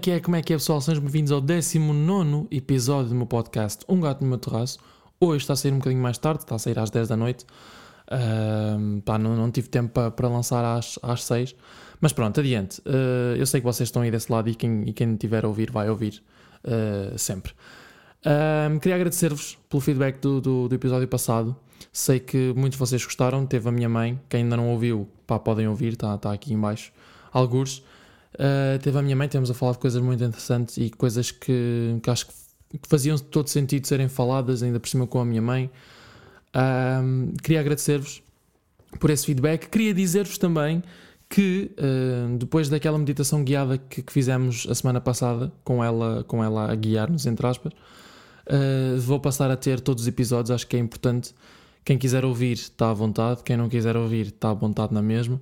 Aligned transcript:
que 0.00 0.10
é, 0.12 0.18
como 0.18 0.34
é 0.34 0.40
que 0.40 0.54
é 0.54 0.56
pessoal? 0.56 0.80
Sejam 0.80 1.02
bem-vindos 1.02 1.30
ao 1.30 1.42
19 1.42 2.46
episódio 2.50 3.10
do 3.10 3.14
meu 3.14 3.26
podcast 3.26 3.84
Um 3.86 4.00
Gato 4.00 4.22
no 4.22 4.30
Meu 4.30 4.38
Terraço. 4.38 4.78
Hoje 5.20 5.42
está 5.42 5.52
a 5.52 5.56
sair 5.56 5.72
um 5.72 5.76
bocadinho 5.76 6.00
mais 6.00 6.16
tarde, 6.16 6.42
está 6.42 6.54
a 6.54 6.58
sair 6.58 6.78
às 6.78 6.88
10 6.88 7.08
da 7.08 7.18
noite. 7.18 7.44
Uh, 8.10 9.02
pá, 9.02 9.18
não, 9.18 9.36
não, 9.36 9.50
tive 9.50 9.68
tempo 9.68 9.92
para, 9.92 10.10
para 10.10 10.26
lançar 10.26 10.64
às, 10.64 10.98
às 11.02 11.24
6. 11.24 11.54
Mas 12.00 12.14
pronto, 12.14 12.40
adiante. 12.40 12.80
Uh, 12.80 13.36
eu 13.36 13.44
sei 13.44 13.60
que 13.60 13.66
vocês 13.66 13.88
estão 13.88 14.00
aí 14.00 14.10
desse 14.10 14.32
lado 14.32 14.48
e 14.48 14.54
quem, 14.54 14.88
e 14.88 14.94
quem 14.94 15.16
tiver 15.16 15.44
a 15.44 15.48
ouvir 15.48 15.70
vai 15.70 15.90
ouvir 15.90 16.22
uh, 16.64 17.18
sempre. 17.18 17.52
queria 18.80 18.94
agradecer-vos 18.94 19.58
pelo 19.68 19.82
feedback 19.82 20.18
do, 20.18 20.40
do, 20.40 20.68
do, 20.68 20.74
episódio 20.74 21.08
passado. 21.08 21.54
Sei 21.92 22.18
que 22.18 22.54
muitos 22.56 22.76
de 22.76 22.78
vocês 22.78 23.04
gostaram. 23.04 23.44
Teve 23.44 23.68
a 23.68 23.72
minha 23.72 23.88
mãe. 23.88 24.18
Quem 24.30 24.44
ainda 24.44 24.56
não 24.56 24.70
ouviu, 24.70 25.06
pá, 25.26 25.38
podem 25.38 25.68
ouvir, 25.68 25.92
está 25.92 26.16
tá 26.16 26.32
aqui 26.32 26.54
em 26.54 26.58
baixo. 26.58 26.90
Algures. 27.30 27.82
Uh, 28.34 28.78
teve 28.80 28.96
a 28.96 29.02
minha 29.02 29.16
mãe, 29.16 29.28
temos 29.28 29.50
a 29.50 29.54
falar 29.54 29.72
de 29.72 29.78
coisas 29.78 30.00
muito 30.00 30.22
interessantes 30.22 30.76
e 30.76 30.90
coisas 30.90 31.30
que, 31.30 31.98
que 32.02 32.10
acho 32.10 32.26
que, 32.26 32.32
faziam 32.88 33.18
todo 33.18 33.48
sentido 33.48 33.86
serem 33.86 34.08
faladas, 34.08 34.62
ainda 34.62 34.78
por 34.78 34.88
cima 34.88 35.06
com 35.06 35.20
a 35.20 35.24
minha 35.24 35.42
mãe. 35.42 35.70
Uh, 36.54 37.36
queria 37.42 37.60
agradecer-vos 37.60 38.22
por 39.00 39.10
esse 39.10 39.26
feedback. 39.26 39.68
Queria 39.68 39.92
dizer-vos 39.92 40.38
também 40.38 40.82
que 41.28 41.72
uh, 41.78 42.36
depois 42.38 42.68
daquela 42.68 42.98
meditação 42.98 43.42
guiada 43.42 43.78
que, 43.78 44.02
que, 44.02 44.12
fizemos 44.12 44.66
a 44.70 44.74
semana 44.74 45.00
passada, 45.00 45.52
com 45.64 45.82
ela, 45.82 46.24
com 46.24 46.42
ela 46.42 46.70
a 46.70 46.74
guiar-nos, 46.74 47.26
entre 47.26 47.46
aspas, 47.46 47.72
vou 49.00 49.20
passar 49.20 49.48
a 49.50 49.56
ter 49.56 49.80
todos 49.80 50.02
os 50.02 50.08
episódios. 50.08 50.50
Acho 50.50 50.66
que 50.66 50.76
é 50.76 50.78
importante. 50.78 51.34
Quem 51.84 51.96
quiser 51.96 52.24
ouvir 52.24 52.52
está 52.52 52.90
à 52.90 52.94
vontade, 52.94 53.42
quem 53.44 53.56
não 53.56 53.68
quiser 53.68 53.96
ouvir 53.96 54.26
está 54.26 54.50
à 54.50 54.54
vontade 54.54 54.92
na 54.92 55.02
mesma. 55.02 55.40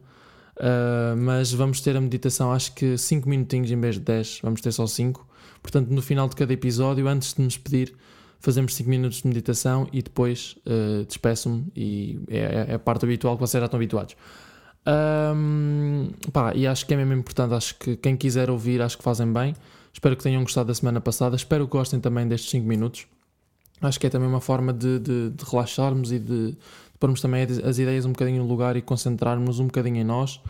Uh, 0.59 1.17
mas 1.17 1.53
vamos 1.53 1.81
ter 1.81 1.97
a 1.97 2.01
meditação, 2.01 2.53
acho 2.53 2.75
que 2.75 2.99
5 2.99 3.29
minutinhos 3.29 3.71
em 3.71 3.81
vez 3.81 3.95
de 3.95 4.01
10, 4.01 4.41
vamos 4.43 4.61
ter 4.61 4.73
só 4.73 4.87
5. 4.87 5.27
Portanto, 5.63 5.89
no 5.91 6.03
final 6.03 6.29
de 6.29 6.35
cada 6.35 6.53
episódio, 6.53 7.07
antes 7.07 7.35
de 7.35 7.43
nos 7.43 7.57
pedir, 7.57 7.95
fazemos 8.41 8.75
5 8.75 8.91
minutos 8.91 9.23
de 9.23 9.29
meditação 9.29 9.89
e 9.93 10.03
depois 10.03 10.57
uh, 10.67 11.05
despeço-me 11.05 11.67
e 11.77 12.21
é, 12.29 12.39
é, 12.39 12.67
é, 12.71 12.75
a 12.75 12.79
parte 12.79 13.05
habitual 13.05 13.37
que 13.37 13.41
vocês 13.41 13.61
já 13.61 13.67
estão 13.67 13.79
habituados. 13.79 14.17
Um, 14.87 16.11
pá, 16.33 16.55
e 16.55 16.67
acho 16.67 16.87
que 16.87 16.95
é 16.95 16.97
mesmo 16.97 17.13
importante, 17.13 17.55
acho 17.55 17.75
que 17.79 17.97
quem 17.97 18.17
quiser 18.17 18.51
ouvir, 18.51 18.81
acho 18.83 18.97
que 18.97 19.05
fazem 19.05 19.33
bem. 19.33 19.55
Espero 19.93 20.17
que 20.17 20.23
tenham 20.23 20.43
gostado 20.43 20.69
da 20.69 20.75
semana 20.75 21.01
passada, 21.01 21.37
espero 21.37 21.67
que 21.67 21.73
gostem 21.73 22.01
também 22.01 22.27
destes 22.27 22.51
5 22.51 22.67
minutos. 22.67 23.07
Acho 23.81 24.01
que 24.01 24.07
é 24.07 24.11
também 24.11 24.29
uma 24.29 24.41
forma 24.41 24.73
de, 24.73 24.99
de, 24.99 25.31
de 25.31 25.45
relaxarmos 25.45 26.11
e 26.11 26.19
de, 26.19 26.57
pormos 26.99 27.21
também 27.21 27.43
as 27.43 27.79
ideias 27.79 28.05
um 28.05 28.13
bocadinho 28.13 28.43
no 28.43 28.49
lugar 28.49 28.77
e 28.77 28.83
concentrarmos 28.83 29.61
um 29.61 29.67
bocadinho 29.67 29.97
em 29.97 30.05
nós, 30.05 30.41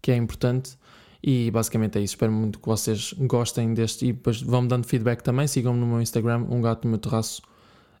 que 0.00 0.10
é 0.10 0.16
importante. 0.16 0.76
E 1.22 1.50
basicamente 1.50 1.98
é 1.98 2.02
isso. 2.02 2.14
Espero 2.14 2.30
muito 2.30 2.58
que 2.58 2.68
vocês 2.68 3.14
gostem 3.20 3.72
deste 3.72 4.06
e 4.06 4.12
depois 4.12 4.42
vão-me 4.42 4.68
dando 4.68 4.86
feedback 4.86 5.22
também. 5.22 5.46
Sigam-me 5.46 5.80
no 5.80 5.86
meu 5.86 6.02
Instagram, 6.02 6.44
um 6.50 6.60
gato 6.60 6.84
no 6.84 6.90
meu 6.90 6.98
terraço, 6.98 7.40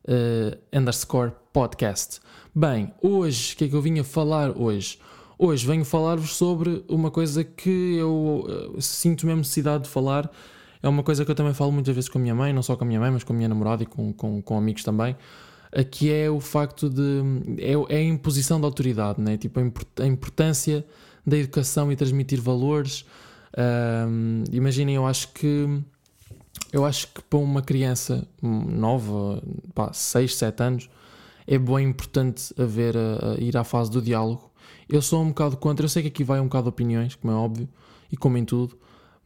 uh, 0.06 0.78
underscore 0.78 1.32
podcast. 1.50 2.20
Bem, 2.54 2.92
hoje, 3.00 3.54
o 3.54 3.56
que 3.56 3.64
é 3.64 3.68
que 3.68 3.74
eu 3.74 3.80
vinha 3.80 4.04
falar 4.04 4.50
hoje? 4.54 4.98
Hoje 5.38 5.66
venho 5.66 5.86
falar-vos 5.86 6.36
sobre 6.36 6.84
uma 6.86 7.10
coisa 7.10 7.42
que 7.42 7.96
eu 7.96 8.46
uh, 8.46 8.82
sinto 8.82 9.24
mesmo 9.24 9.38
necessidade 9.38 9.84
de 9.84 9.90
falar. 9.90 10.30
É 10.82 10.88
uma 10.88 11.02
coisa 11.02 11.24
que 11.24 11.30
eu 11.30 11.34
também 11.34 11.54
falo 11.54 11.72
muitas 11.72 11.94
vezes 11.94 12.10
com 12.10 12.18
a 12.18 12.20
minha 12.20 12.34
mãe, 12.34 12.52
não 12.52 12.62
só 12.62 12.76
com 12.76 12.84
a 12.84 12.86
minha 12.86 13.00
mãe, 13.00 13.10
mas 13.10 13.24
com 13.24 13.32
a 13.32 13.36
minha 13.36 13.48
namorada 13.48 13.82
e 13.82 13.86
com, 13.86 14.12
com, 14.12 14.42
com 14.42 14.58
amigos 14.58 14.84
também 14.84 15.16
que 15.82 16.12
é 16.12 16.30
o 16.30 16.38
facto 16.38 16.88
de. 16.88 17.22
É, 17.58 17.72
é, 17.72 17.98
a 17.98 18.02
imposição 18.02 18.60
da 18.60 18.66
autoridade, 18.66 19.20
né? 19.20 19.36
tipo, 19.36 19.58
a 19.58 20.06
importância 20.06 20.84
da 21.26 21.36
educação 21.36 21.90
e 21.90 21.96
transmitir 21.96 22.40
valores. 22.40 23.04
Um, 24.08 24.44
imaginem, 24.52 24.94
eu 24.94 25.06
acho 25.06 25.32
que. 25.32 25.66
Eu 26.72 26.84
acho 26.84 27.08
que 27.08 27.22
para 27.22 27.38
uma 27.38 27.62
criança 27.62 28.26
nova, 28.40 29.42
pá, 29.74 29.92
6, 29.92 30.36
7 30.36 30.62
anos, 30.62 30.90
é 31.46 31.58
bem 31.58 31.88
importante 31.88 32.54
haver 32.60 32.96
a, 32.96 33.32
a 33.32 33.34
ir 33.40 33.56
à 33.56 33.64
fase 33.64 33.90
do 33.90 34.00
diálogo. 34.00 34.50
Eu 34.88 35.00
sou 35.02 35.22
um 35.22 35.28
bocado 35.28 35.56
contra, 35.56 35.84
eu 35.84 35.88
sei 35.88 36.02
que 36.02 36.08
aqui 36.08 36.24
vai 36.24 36.40
um 36.40 36.44
bocado 36.44 36.64
de 36.64 36.68
opiniões, 36.70 37.14
como 37.14 37.32
é 37.32 37.36
óbvio, 37.36 37.68
e 38.10 38.16
como 38.16 38.36
em 38.38 38.44
tudo, 38.44 38.76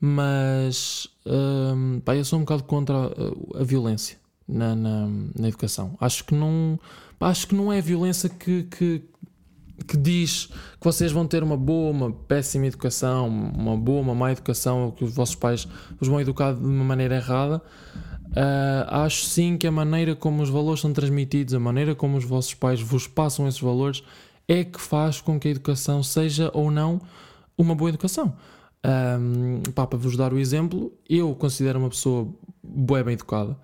mas 0.00 1.09
um, 1.26 2.00
pá, 2.00 2.15
eu 2.16 2.25
sou 2.25 2.38
um 2.38 2.42
bocado 2.42 2.65
contra 2.65 2.97
a, 2.97 3.60
a 3.60 3.65
violência 3.65 4.19
na, 4.48 4.75
na, 4.75 5.09
na, 5.38 5.48
educação. 5.48 5.97
Acho 6.00 6.25
que 6.25 6.34
não, 6.34 6.78
acho 7.20 7.47
que 7.47 7.54
não 7.54 7.72
é 7.72 7.81
violência 7.81 8.28
que, 8.28 8.64
que, 8.64 9.03
que 9.86 9.97
diz 9.97 10.47
que 10.81 10.84
vocês 10.84 11.12
vão 11.12 11.26
ter 11.26 11.42
uma 11.42 11.56
boa, 11.56 11.91
uma 11.91 12.12
péssima 12.12 12.66
educação, 12.66 13.28
uma 13.28 13.76
boa, 13.76 14.00
uma 14.00 14.14
má 14.14 14.32
educação, 14.32 14.86
ou 14.86 14.92
que 14.92 15.04
os 15.04 15.14
vossos 15.14 15.34
pais 15.34 15.69
vos 15.98 16.09
vão 16.09 16.20
educar 16.20 16.54
de 16.54 16.64
uma 16.64 16.84
maneira 16.84 17.16
errada. 17.16 17.62
Uh, 18.28 18.84
acho 18.88 19.25
sim 19.25 19.56
que 19.56 19.66
a 19.66 19.72
maneira 19.72 20.14
como 20.14 20.42
os 20.42 20.50
valores 20.50 20.80
são 20.80 20.92
transmitidos, 20.92 21.54
a 21.54 21.60
maneira 21.60 21.94
como 21.94 22.16
os 22.16 22.25
vossos 22.25 22.54
pais 22.54 22.80
vos 22.80 23.06
passam 23.06 23.48
esses 23.48 23.60
valores, 23.60 24.03
é 24.47 24.65
que 24.65 24.80
faz 24.80 25.20
com 25.20 25.38
que 25.38 25.48
a 25.48 25.50
educação 25.50 26.03
seja 26.03 26.50
ou 26.54 26.70
não 26.70 27.00
uma 27.56 27.75
boa 27.75 27.88
educação. 27.91 28.34
Um, 28.84 29.60
pá, 29.75 29.86
para 29.86 29.98
vos 29.98 30.16
dar 30.16 30.32
o 30.32 30.38
exemplo, 30.38 30.92
eu 31.09 31.34
considero 31.34 31.78
uma 31.78 31.88
pessoa 31.88 32.28
boa 32.62 33.03
bem 33.03 33.15
educada. 33.15 33.56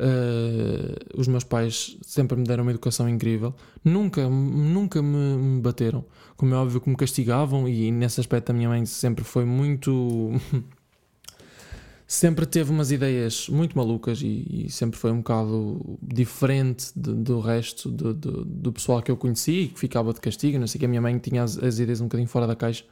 Uh, 0.00 1.18
os 1.20 1.26
meus 1.26 1.42
pais 1.42 1.98
sempre 2.02 2.38
me 2.38 2.44
deram 2.44 2.62
uma 2.62 2.70
educação 2.70 3.08
incrível, 3.08 3.52
nunca, 3.84 4.28
nunca 4.28 5.02
me, 5.02 5.36
me, 5.36 5.60
bateram. 5.60 6.04
Como 6.36 6.54
é 6.54 6.56
óbvio 6.56 6.80
que 6.80 6.88
me 6.88 6.96
castigavam, 6.96 7.68
e 7.68 7.90
nesse 7.90 8.20
aspecto 8.20 8.50
a 8.50 8.52
minha 8.52 8.68
mãe 8.68 8.86
sempre 8.86 9.24
foi 9.24 9.44
muito. 9.44 10.30
sempre 12.06 12.46
teve 12.46 12.70
umas 12.70 12.92
ideias 12.92 13.48
muito 13.48 13.76
malucas 13.76 14.22
e, 14.22 14.66
e 14.66 14.70
sempre 14.70 14.98
foi 14.98 15.10
um 15.10 15.18
bocado 15.18 15.98
diferente 16.00 16.92
de, 16.96 17.12
do 17.12 17.40
resto 17.40 17.90
do, 17.90 18.14
do, 18.14 18.44
do, 18.44 18.72
pessoal 18.72 19.02
que 19.02 19.10
eu 19.10 19.16
conheci 19.16 19.70
que 19.74 19.80
ficava 19.80 20.14
de 20.14 20.20
castigo. 20.20 20.58
Não 20.60 20.68
sei 20.68 20.78
que 20.78 20.86
a 20.86 20.88
minha 20.88 21.02
mãe 21.02 21.18
tinha 21.18 21.42
as, 21.42 21.58
as 21.58 21.78
ideias 21.80 22.00
um 22.00 22.04
bocadinho 22.04 22.28
fora 22.28 22.46
da 22.46 22.54
caixa 22.54 22.84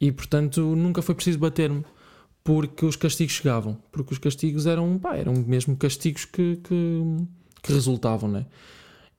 e 0.00 0.10
portanto 0.10 0.60
nunca 0.76 1.02
foi 1.02 1.14
preciso 1.14 1.38
bater-me 1.38 1.84
porque 2.44 2.84
os 2.84 2.96
castigos 2.96 3.34
chegavam, 3.34 3.78
porque 3.90 4.12
os 4.12 4.18
castigos 4.18 4.66
eram, 4.66 4.98
pá, 4.98 5.16
eram 5.16 5.32
mesmo 5.34 5.76
castigos 5.76 6.24
que, 6.24 6.56
que, 6.56 7.02
que 7.62 7.72
resultavam, 7.72 8.28
né? 8.28 8.46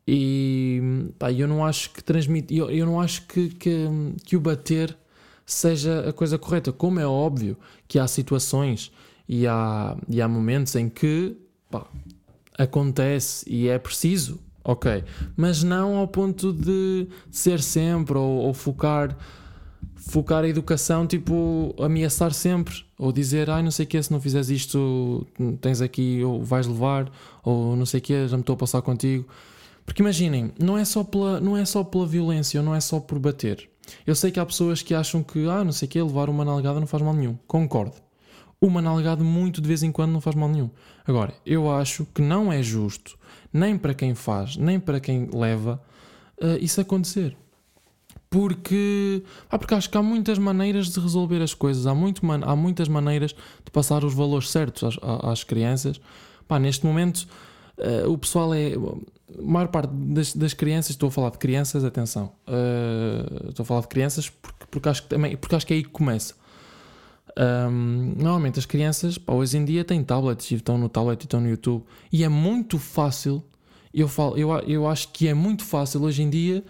E 0.07 1.09
pá, 1.17 1.31
eu 1.31 1.47
não 1.47 1.65
acho 1.65 1.91
que 1.91 2.03
transmite, 2.03 2.55
eu, 2.55 2.69
eu 2.69 2.85
não 2.85 2.99
acho 2.99 3.25
que, 3.25 3.49
que, 3.49 3.87
que 4.25 4.35
o 4.35 4.39
bater 4.39 4.95
seja 5.45 6.09
a 6.09 6.13
coisa 6.13 6.37
correta. 6.37 6.71
Como 6.71 6.99
é 6.99 7.07
óbvio 7.07 7.57
que 7.87 7.97
há 7.97 8.07
situações 8.07 8.91
e 9.27 9.47
há, 9.47 9.95
e 10.09 10.21
há 10.21 10.27
momentos 10.27 10.75
em 10.75 10.89
que 10.89 11.37
pá, 11.71 11.87
acontece 12.57 13.49
e 13.49 13.69
é 13.69 13.79
preciso, 13.79 14.39
ok, 14.63 15.03
mas 15.37 15.63
não 15.63 15.95
ao 15.95 16.07
ponto 16.07 16.51
de 16.51 17.07
ser 17.31 17.61
sempre 17.61 18.17
ou, 18.17 18.39
ou 18.39 18.53
focar 18.53 19.17
focar 20.07 20.43
a 20.43 20.47
educação, 20.47 21.07
tipo, 21.07 21.73
ameaçar 21.79 22.33
sempre, 22.33 22.85
ou 22.97 23.11
dizer, 23.11 23.49
ai, 23.49 23.63
não 23.63 23.71
sei 23.71 23.85
o 23.85 23.87
que, 23.87 24.01
se 24.01 24.11
não 24.11 24.19
fizeres 24.19 24.49
isto, 24.49 25.25
tens 25.61 25.81
aqui, 25.81 26.21
ou 26.23 26.43
vais 26.43 26.67
levar, 26.67 27.11
ou 27.43 27.75
não 27.75 27.85
sei 27.85 27.99
o 27.99 28.03
que, 28.03 28.27
já 28.27 28.35
me 28.35 28.41
estou 28.41 28.53
a 28.53 28.57
passar 28.57 28.81
contigo. 28.81 29.25
Porque 29.85 30.01
imaginem, 30.01 30.51
não 30.59 30.77
é, 30.77 30.85
só 30.85 31.03
pela, 31.03 31.39
não 31.39 31.57
é 31.57 31.65
só 31.65 31.83
pela 31.83 32.05
violência, 32.05 32.61
não 32.61 32.75
é 32.75 32.79
só 32.79 32.99
por 32.99 33.17
bater. 33.17 33.69
Eu 34.05 34.15
sei 34.15 34.31
que 34.31 34.39
há 34.39 34.45
pessoas 34.45 34.81
que 34.81 34.93
acham 34.93 35.23
que, 35.23 35.47
ah, 35.47 35.63
não 35.63 35.71
sei 35.71 35.87
o 35.87 35.89
que, 35.89 36.01
levar 36.01 36.29
uma 36.29 36.45
nalgada 36.45 36.79
não 36.79 36.87
faz 36.87 37.03
mal 37.03 37.13
nenhum. 37.13 37.37
Concordo. 37.47 37.95
Uma 38.61 38.81
nalgada 38.81 39.23
muito 39.23 39.61
de 39.61 39.67
vez 39.67 39.83
em 39.83 39.91
quando 39.91 40.11
não 40.11 40.21
faz 40.21 40.35
mal 40.35 40.47
nenhum. 40.47 40.69
Agora, 41.05 41.33
eu 41.45 41.69
acho 41.71 42.05
que 42.13 42.21
não 42.21 42.51
é 42.51 42.63
justo, 42.63 43.17
nem 43.51 43.77
para 43.77 43.93
quem 43.93 44.15
faz, 44.15 44.55
nem 44.55 44.79
para 44.79 45.01
quem 45.01 45.29
leva, 45.33 45.81
uh, 46.41 46.57
isso 46.61 46.79
acontecer 46.79 47.35
porque, 48.33 49.21
ah, 49.47 49.59
porque 49.59 49.75
acho 49.75 49.87
que 49.87 49.95
há 49.95 50.01
muitas 50.01 50.39
maneiras 50.39 50.87
de 50.89 50.99
resolver 50.99 51.39
as 51.43 51.53
coisas, 51.53 51.85
há, 51.85 51.93
muito, 51.93 52.19
há 52.31 52.55
muitas 52.55 52.87
maneiras 52.87 53.29
de 53.31 53.69
passar 53.71 54.03
os 54.03 54.11
valores 54.11 54.49
certos 54.49 54.83
às, 54.83 54.97
às 55.23 55.43
crianças. 55.43 56.01
Pá, 56.47 56.57
neste 56.57 56.83
momento, 56.83 57.27
uh, 57.77 58.11
o 58.11 58.17
pessoal 58.17 58.51
é. 58.55 58.73
A 58.73 59.41
maior 59.41 59.67
parte 59.67 59.91
das, 59.93 60.33
das, 60.33 60.53
crianças, 60.53 60.91
estou 60.91 61.09
a 61.09 61.11
falar 61.11 61.29
de 61.29 61.37
crianças, 61.37 61.83
atenção, 61.83 62.31
uh, 62.47 63.49
estou 63.49 63.61
a 63.63 63.65
falar 63.65 63.81
de 63.81 63.87
crianças 63.87 64.29
porque, 64.29 64.65
porque, 64.69 64.89
acho 64.89 65.03
que 65.03 65.09
também, 65.09 65.37
porque 65.37 65.55
acho 65.55 65.67
que 65.67 65.73
é 65.73 65.77
aí 65.77 65.83
que 65.83 65.89
começa. 65.89 66.33
Um, 67.37 68.15
normalmente 68.17 68.57
as 68.57 68.65
crianças, 68.65 69.19
pá, 69.19 69.33
hoje 69.33 69.57
em 69.57 69.65
dia 69.65 69.83
têm 69.83 70.03
tablets 70.03 70.49
e 70.49 70.55
estão 70.55 70.75
no 70.75 70.89
tablet 70.89 71.21
e 71.21 71.25
estão 71.25 71.39
no 71.39 71.49
YouTube, 71.49 71.83
e 72.11 72.23
é 72.23 72.29
muito 72.29 72.79
fácil. 72.79 73.43
Eu, 73.93 74.07
falo, 74.07 74.35
eu, 74.37 74.49
eu 74.61 74.87
acho 74.87 75.09
que 75.09 75.27
é 75.27 75.35
muito 75.35 75.63
fácil 75.63 76.01
hoje 76.01 76.23
em 76.23 76.29
dia 76.31 76.63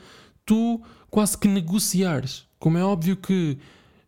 tu 0.45 0.81
quase 1.13 1.38
que 1.38 1.48
negociares. 1.48 2.45
Como 2.57 2.77
é 2.77 2.83
óbvio 2.83 3.15
que 3.15 3.57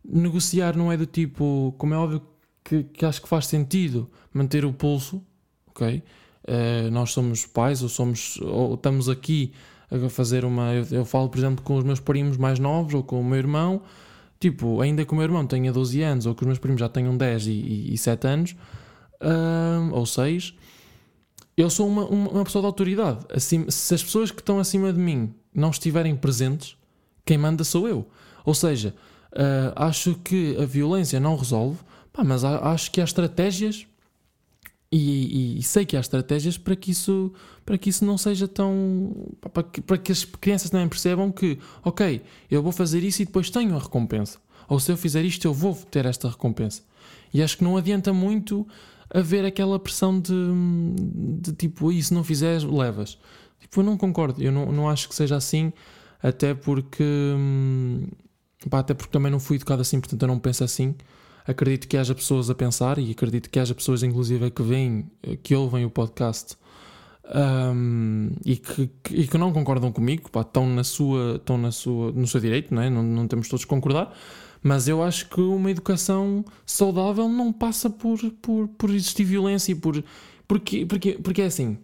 negociar 0.04 0.76
não 0.76 0.90
é 0.90 0.96
do 0.96 1.06
tipo. 1.06 1.72
Como 1.78 1.94
é 1.94 1.96
óbvio 1.96 2.20
que, 2.64 2.82
que 2.82 3.04
acho 3.04 3.22
que 3.22 3.28
faz 3.28 3.46
sentido 3.46 4.10
manter 4.34 4.64
o 4.64 4.72
pulso, 4.72 5.22
ok? 5.68 6.02
Uh, 6.42 6.90
nós 6.90 7.12
somos 7.12 7.46
pais 7.46 7.82
ou 7.82 7.88
somos 7.88 8.40
ou 8.40 8.74
estamos 8.74 9.08
aqui 9.08 9.52
a 9.88 10.08
fazer 10.08 10.44
uma. 10.44 10.74
Eu, 10.74 10.86
eu, 10.90 11.04
falo, 11.04 11.28
por 11.28 11.38
exemplo, 11.38 11.64
com 11.64 11.76
os 11.76 11.84
meus 11.84 12.00
primos 12.00 12.36
mais 12.36 12.58
novos 12.58 12.94
ou 12.94 13.04
com 13.04 13.20
o 13.20 13.24
meu 13.24 13.38
irmão 13.38 13.82
Tipo, 14.38 14.80
ainda 14.82 15.04
que 15.04 15.12
o 15.12 15.16
meu 15.16 15.24
irmão 15.24 15.46
tenha 15.46 15.72
12 15.72 16.02
anos 16.02 16.26
ou 16.26 16.34
que 16.34 16.42
os 16.42 16.46
meus 16.46 16.58
primos 16.58 16.80
já 16.80 16.88
tenham 16.88 17.16
10 17.16 17.46
e, 17.46 17.50
e, 17.50 17.94
e 17.94 17.98
7 17.98 18.26
anos, 18.26 18.56
uh, 19.22 19.94
ou 19.94 20.04
6, 20.04 20.54
eu 21.56 21.70
sou 21.70 21.88
uma, 21.88 22.04
uma, 22.04 22.44
pessoa 22.44 22.60
de 22.60 22.66
autoridade. 22.66 23.24
Assim, 23.32 23.64
se 23.70 23.94
as 23.94 24.02
pessoas 24.02 24.30
que 24.30 24.40
estão 24.40 24.58
acima 24.58 24.92
de 24.92 24.98
mim 24.98 25.34
não 25.54 25.70
estiverem 25.70 26.14
presentes, 26.14 26.76
quem 27.26 27.36
manda 27.36 27.64
sou 27.64 27.86
eu. 27.86 28.08
Ou 28.44 28.54
seja, 28.54 28.94
uh, 29.32 29.72
acho 29.74 30.14
que 30.24 30.56
a 30.58 30.64
violência 30.64 31.20
não 31.20 31.36
resolve, 31.36 31.78
pá, 32.12 32.24
mas 32.24 32.44
acho 32.44 32.90
que 32.90 33.00
há 33.00 33.04
estratégias 33.04 33.86
e, 34.90 34.98
e, 34.98 35.58
e, 35.58 35.62
sei 35.64 35.84
que 35.84 35.96
há 35.96 36.00
estratégias 36.00 36.56
para 36.56 36.76
que 36.76 36.92
isso, 36.92 37.32
para 37.64 37.76
que 37.76 37.90
isso 37.90 38.04
não 38.04 38.16
seja 38.16 38.46
tão. 38.46 39.34
Para 39.52 39.62
que, 39.64 39.80
para 39.80 39.98
que 39.98 40.12
as 40.12 40.24
crianças 40.24 40.70
também 40.70 40.88
percebam 40.88 41.32
que, 41.32 41.58
ok, 41.84 42.22
eu 42.48 42.62
vou 42.62 42.70
fazer 42.70 43.02
isso 43.02 43.20
e 43.20 43.24
depois 43.24 43.50
tenho 43.50 43.74
a 43.74 43.80
recompensa. 43.80 44.38
Ou 44.68 44.78
se 44.78 44.90
eu 44.90 44.96
fizer 44.96 45.24
isto, 45.24 45.44
eu 45.44 45.52
vou 45.52 45.74
ter 45.74 46.06
esta 46.06 46.28
recompensa. 46.28 46.82
E 47.34 47.42
acho 47.42 47.58
que 47.58 47.64
não 47.64 47.76
adianta 47.76 48.12
muito 48.12 48.66
haver 49.10 49.44
aquela 49.44 49.78
pressão 49.78 50.20
de, 50.20 50.32
de 51.40 51.52
tipo, 51.52 51.90
e 51.90 52.02
se 52.02 52.14
não 52.14 52.22
fizeres, 52.22 52.64
levas. 52.64 53.18
Tipo, 53.60 53.80
eu 53.80 53.84
não 53.84 53.96
concordo, 53.96 54.42
eu 54.42 54.52
não, 54.52 54.70
não 54.72 54.88
acho 54.88 55.08
que 55.08 55.14
seja 55.14 55.36
assim, 55.36 55.72
até 56.28 56.54
porque. 56.54 57.04
Hum, 57.04 58.06
pá, 58.70 58.80
até 58.80 58.94
porque 58.94 59.12
também 59.12 59.30
não 59.30 59.40
fui 59.40 59.56
educado 59.56 59.82
assim, 59.82 60.00
portanto 60.00 60.22
eu 60.22 60.28
não 60.28 60.38
penso 60.38 60.64
assim. 60.64 60.94
Acredito 61.46 61.86
que 61.86 61.96
haja 61.96 62.14
pessoas 62.14 62.50
a 62.50 62.54
pensar 62.54 62.98
e 62.98 63.12
acredito 63.12 63.48
que 63.48 63.60
haja 63.60 63.74
pessoas, 63.74 64.02
inclusive, 64.02 64.50
que 64.50 64.62
veem, 64.62 65.08
que 65.44 65.54
ouvem 65.54 65.84
o 65.84 65.90
podcast 65.90 66.56
um, 67.34 68.30
e, 68.44 68.56
que, 68.56 68.90
que, 69.02 69.14
e 69.14 69.26
que 69.26 69.38
não 69.38 69.52
concordam 69.52 69.92
comigo, 69.92 70.30
pá, 70.30 70.40
estão, 70.40 70.68
na 70.68 70.84
sua, 70.84 71.36
estão 71.36 71.58
na 71.58 71.70
sua, 71.70 72.12
no 72.12 72.26
seu 72.26 72.40
direito, 72.40 72.74
não, 72.74 72.82
é? 72.82 72.90
não, 72.90 73.02
não 73.02 73.28
temos 73.28 73.48
todos 73.48 73.64
que 73.64 73.68
concordar, 73.68 74.16
mas 74.62 74.88
eu 74.88 75.02
acho 75.02 75.28
que 75.28 75.40
uma 75.40 75.70
educação 75.70 76.44
saudável 76.64 77.28
não 77.28 77.52
passa 77.52 77.88
por, 77.88 78.18
por, 78.42 78.68
por 78.68 78.90
existir 78.90 79.24
violência 79.24 79.72
e 79.72 79.74
por. 79.74 80.02
Porque, 80.48 80.86
porque, 80.86 81.12
porque 81.12 81.42
é 81.42 81.46
assim. 81.46 81.78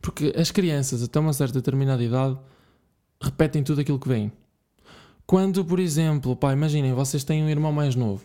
Porque 0.00 0.32
as 0.36 0.50
crianças, 0.50 1.02
até 1.02 1.18
uma 1.20 1.32
certa 1.32 1.54
determinada 1.54 2.02
idade, 2.02 2.36
repetem 3.22 3.62
tudo 3.62 3.80
aquilo 3.80 3.98
que 3.98 4.08
vem. 4.08 4.32
Quando, 5.26 5.64
por 5.64 5.78
exemplo, 5.78 6.36
pá, 6.36 6.52
imaginem, 6.52 6.92
vocês 6.92 7.24
têm 7.24 7.42
um 7.42 7.48
irmão 7.48 7.72
mais 7.72 7.94
novo 7.94 8.22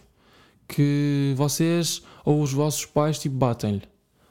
que 0.67 1.33
vocês 1.37 2.01
ou 2.25 2.41
os 2.41 2.51
vossos 2.51 2.85
pais 2.85 3.17
tipo 3.17 3.35
batem-lhe 3.35 3.83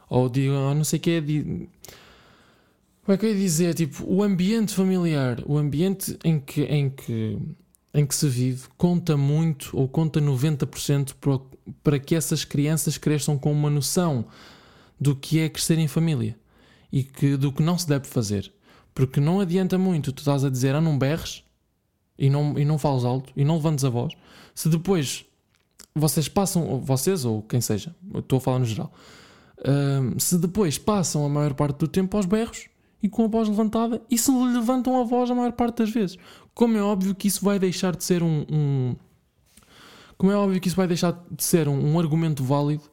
ou 0.08 0.28
digam, 0.28 0.74
não 0.74 0.84
sei 0.84 0.98
o 0.98 1.02
que 1.02 1.10
é. 1.10 1.20
Como 1.20 3.14
é 3.14 3.16
que 3.16 3.26
eu 3.26 3.30
ia 3.30 3.36
dizer? 3.36 3.74
Tipo, 3.74 4.04
o 4.06 4.22
ambiente 4.22 4.74
familiar, 4.74 5.42
o 5.46 5.56
ambiente 5.56 6.18
em 6.24 6.38
que, 6.38 6.62
em 6.62 6.90
que, 6.90 7.38
em 7.94 8.06
que 8.06 8.14
se 8.14 8.28
vive, 8.28 8.68
conta 8.76 9.16
muito 9.16 9.70
ou 9.76 9.88
conta 9.88 10.20
90% 10.20 11.14
para, 11.20 11.40
para 11.82 11.98
que 11.98 12.14
essas 12.14 12.44
crianças 12.44 12.98
cresçam 12.98 13.38
com 13.38 13.52
uma 13.52 13.70
noção 13.70 14.26
do 15.00 15.14
que 15.14 15.40
é 15.40 15.48
crescer 15.48 15.78
em 15.78 15.88
família 15.88 16.36
e 16.92 17.02
que, 17.02 17.36
do 17.36 17.52
que 17.52 17.62
não 17.62 17.78
se 17.78 17.88
deve 17.88 18.06
fazer. 18.06 18.52
Porque 18.96 19.20
não 19.20 19.40
adianta 19.40 19.76
muito 19.76 20.10
tu 20.10 20.20
estás 20.20 20.42
a 20.42 20.48
dizer, 20.48 20.74
ah, 20.74 20.80
não 20.80 20.98
berres 20.98 21.44
e 22.18 22.30
não, 22.30 22.58
e 22.58 22.64
não 22.64 22.78
falas 22.78 23.04
alto 23.04 23.30
e 23.36 23.44
não 23.44 23.56
levantes 23.56 23.84
a 23.84 23.90
voz, 23.90 24.14
se 24.54 24.70
depois 24.70 25.26
vocês 25.94 26.28
passam, 26.28 26.80
vocês 26.80 27.26
ou 27.26 27.42
quem 27.42 27.60
seja, 27.60 27.94
estou 28.14 28.38
a 28.38 28.40
falar 28.40 28.58
no 28.60 28.64
geral, 28.64 28.90
uh, 29.58 30.18
se 30.18 30.38
depois 30.38 30.78
passam 30.78 31.26
a 31.26 31.28
maior 31.28 31.52
parte 31.52 31.76
do 31.76 31.86
tempo 31.86 32.16
aos 32.16 32.24
berros 32.24 32.68
e 33.02 33.06
com 33.06 33.26
a 33.26 33.28
voz 33.28 33.50
levantada 33.50 34.00
e 34.10 34.16
se 34.16 34.30
levantam 34.30 34.98
a 34.98 35.04
voz 35.04 35.30
a 35.30 35.34
maior 35.34 35.52
parte 35.52 35.82
das 35.82 35.90
vezes. 35.90 36.16
Como 36.54 36.74
é 36.78 36.82
óbvio 36.82 37.14
que 37.14 37.28
isso 37.28 37.44
vai 37.44 37.58
deixar 37.58 37.94
de 37.94 38.02
ser 38.02 38.22
um. 38.22 38.46
um 38.50 38.96
como 40.16 40.32
é 40.32 40.36
óbvio 40.36 40.58
que 40.58 40.68
isso 40.68 40.76
vai 40.76 40.86
deixar 40.86 41.22
de 41.30 41.44
ser 41.44 41.68
um, 41.68 41.92
um 41.92 41.98
argumento 41.98 42.42
válido 42.42 42.84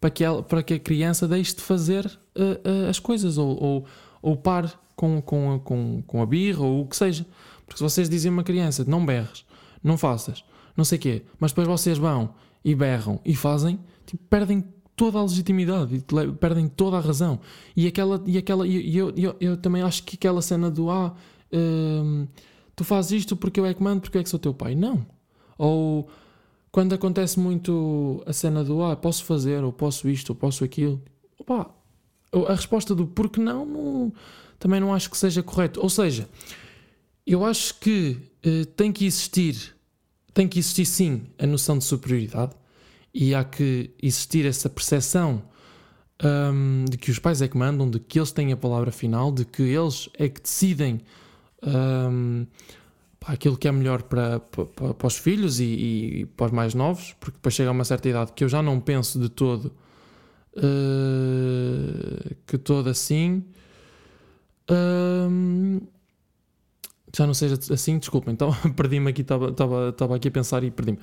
para 0.00 0.10
que, 0.10 0.24
ela, 0.24 0.42
para 0.42 0.64
que 0.64 0.74
a 0.74 0.80
criança 0.80 1.28
deixe 1.28 1.54
de 1.54 1.62
fazer 1.62 2.06
uh, 2.06 2.86
uh, 2.86 2.90
as 2.90 2.98
coisas 2.98 3.38
ou, 3.38 3.56
ou, 3.62 3.84
ou 4.20 4.36
pare 4.36 4.72
com, 4.94 5.20
com, 5.20 5.58
com, 5.60 6.02
com 6.06 6.22
a 6.22 6.26
birra 6.26 6.64
ou 6.64 6.82
o 6.82 6.86
que 6.86 6.96
seja. 6.96 7.26
Porque 7.66 7.78
se 7.78 7.82
vocês 7.82 8.08
dizem 8.08 8.30
a 8.30 8.32
uma 8.32 8.44
criança 8.44 8.84
não 8.86 9.04
berres, 9.04 9.44
não 9.82 9.96
faças, 9.96 10.44
não 10.76 10.84
sei 10.84 10.98
o 10.98 11.00
quê, 11.00 11.22
mas 11.38 11.52
depois 11.52 11.66
vocês 11.66 11.98
vão 11.98 12.34
e 12.64 12.74
berram 12.74 13.20
e 13.24 13.34
fazem, 13.34 13.78
tipo, 14.06 14.22
perdem 14.28 14.64
toda 14.96 15.18
a 15.18 15.22
legitimidade, 15.22 16.04
perdem 16.38 16.68
toda 16.68 16.96
a 16.96 17.00
razão. 17.00 17.40
E 17.76 17.86
aquela, 17.86 18.22
e 18.26 18.38
aquela, 18.38 18.66
e 18.66 18.96
eu, 18.96 19.12
eu, 19.16 19.36
eu 19.40 19.56
também 19.56 19.82
acho 19.82 20.02
que 20.04 20.16
aquela 20.16 20.40
cena 20.40 20.70
do 20.70 20.90
ah, 20.90 21.14
hum, 21.52 22.26
tu 22.74 22.84
fazes 22.84 23.12
isto 23.12 23.36
porque 23.36 23.60
eu 23.60 23.66
é 23.66 23.74
que 23.74 23.82
mando, 23.82 24.02
porque 24.02 24.18
é 24.18 24.22
que 24.22 24.28
sou 24.28 24.38
teu 24.38 24.54
pai. 24.54 24.74
Não. 24.74 25.04
Ou 25.58 26.08
quando 26.70 26.92
acontece 26.94 27.38
muito 27.38 28.22
a 28.26 28.32
cena 28.32 28.64
do 28.64 28.82
ah, 28.82 28.96
posso 28.96 29.24
fazer, 29.24 29.62
ou 29.62 29.72
posso 29.72 30.08
isto, 30.08 30.30
ou 30.30 30.36
posso 30.36 30.64
aquilo. 30.64 31.00
Opa, 31.38 31.70
a 32.48 32.54
resposta 32.54 32.94
do 32.94 33.06
porque 33.06 33.40
não, 33.40 33.64
não 33.64 34.12
também 34.58 34.80
não 34.80 34.94
acho 34.94 35.10
que 35.10 35.16
seja 35.16 35.42
correto. 35.42 35.80
Ou 35.80 35.90
seja, 35.90 36.28
eu 37.26 37.44
acho 37.44 37.78
que 37.78 38.18
uh, 38.46 38.66
tem 38.66 38.92
que 38.92 39.06
existir 39.06 39.74
tem 40.34 40.48
que 40.48 40.58
existir 40.58 40.84
sim 40.84 41.22
a 41.38 41.46
noção 41.46 41.78
de 41.78 41.84
superioridade 41.84 42.52
e 43.14 43.34
há 43.34 43.44
que 43.44 43.92
existir 44.02 44.44
essa 44.44 44.68
percepção 44.68 45.44
um, 46.22 46.84
de 46.84 46.98
que 46.98 47.10
os 47.10 47.20
pais 47.20 47.40
é 47.40 47.46
que 47.46 47.56
mandam, 47.56 47.88
de 47.88 48.00
que 48.00 48.18
eles 48.18 48.32
têm 48.32 48.52
a 48.52 48.56
palavra 48.56 48.90
final, 48.90 49.30
de 49.30 49.44
que 49.44 49.62
eles 49.62 50.08
é 50.18 50.28
que 50.28 50.42
decidem 50.42 51.00
um, 51.62 52.44
aquilo 53.24 53.56
que 53.56 53.68
é 53.68 53.72
melhor 53.72 54.02
para, 54.02 54.40
para, 54.40 54.94
para 54.94 55.06
os 55.06 55.16
filhos 55.16 55.60
e, 55.60 55.64
e, 55.64 56.26
para 56.26 56.46
os 56.46 56.52
mais 56.52 56.74
novos, 56.74 57.14
porque 57.20 57.36
depois 57.36 57.54
chega 57.54 57.70
a 57.70 57.72
uma 57.72 57.84
certa 57.84 58.08
idade 58.08 58.32
que 58.32 58.42
eu 58.42 58.48
já 58.48 58.60
não 58.60 58.80
penso 58.80 59.20
de 59.20 59.28
todo 59.28 59.72
uh, 60.56 62.34
que 62.46 62.58
todo 62.58 62.88
assim. 62.88 63.44
Um, 64.70 65.80
já 67.16 67.26
não 67.26 67.34
seja 67.34 67.58
assim, 67.72 67.98
desculpem, 67.98 68.32
então 68.32 68.52
perdi-me 68.74 69.10
aqui, 69.10 69.22
estava 69.22 70.16
aqui 70.16 70.28
a 70.28 70.30
pensar 70.30 70.64
e 70.64 70.70
perdi-me. 70.70 70.98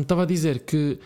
Estava 0.00 0.20
um, 0.22 0.24
a 0.24 0.26
dizer 0.26 0.60
que 0.60 0.98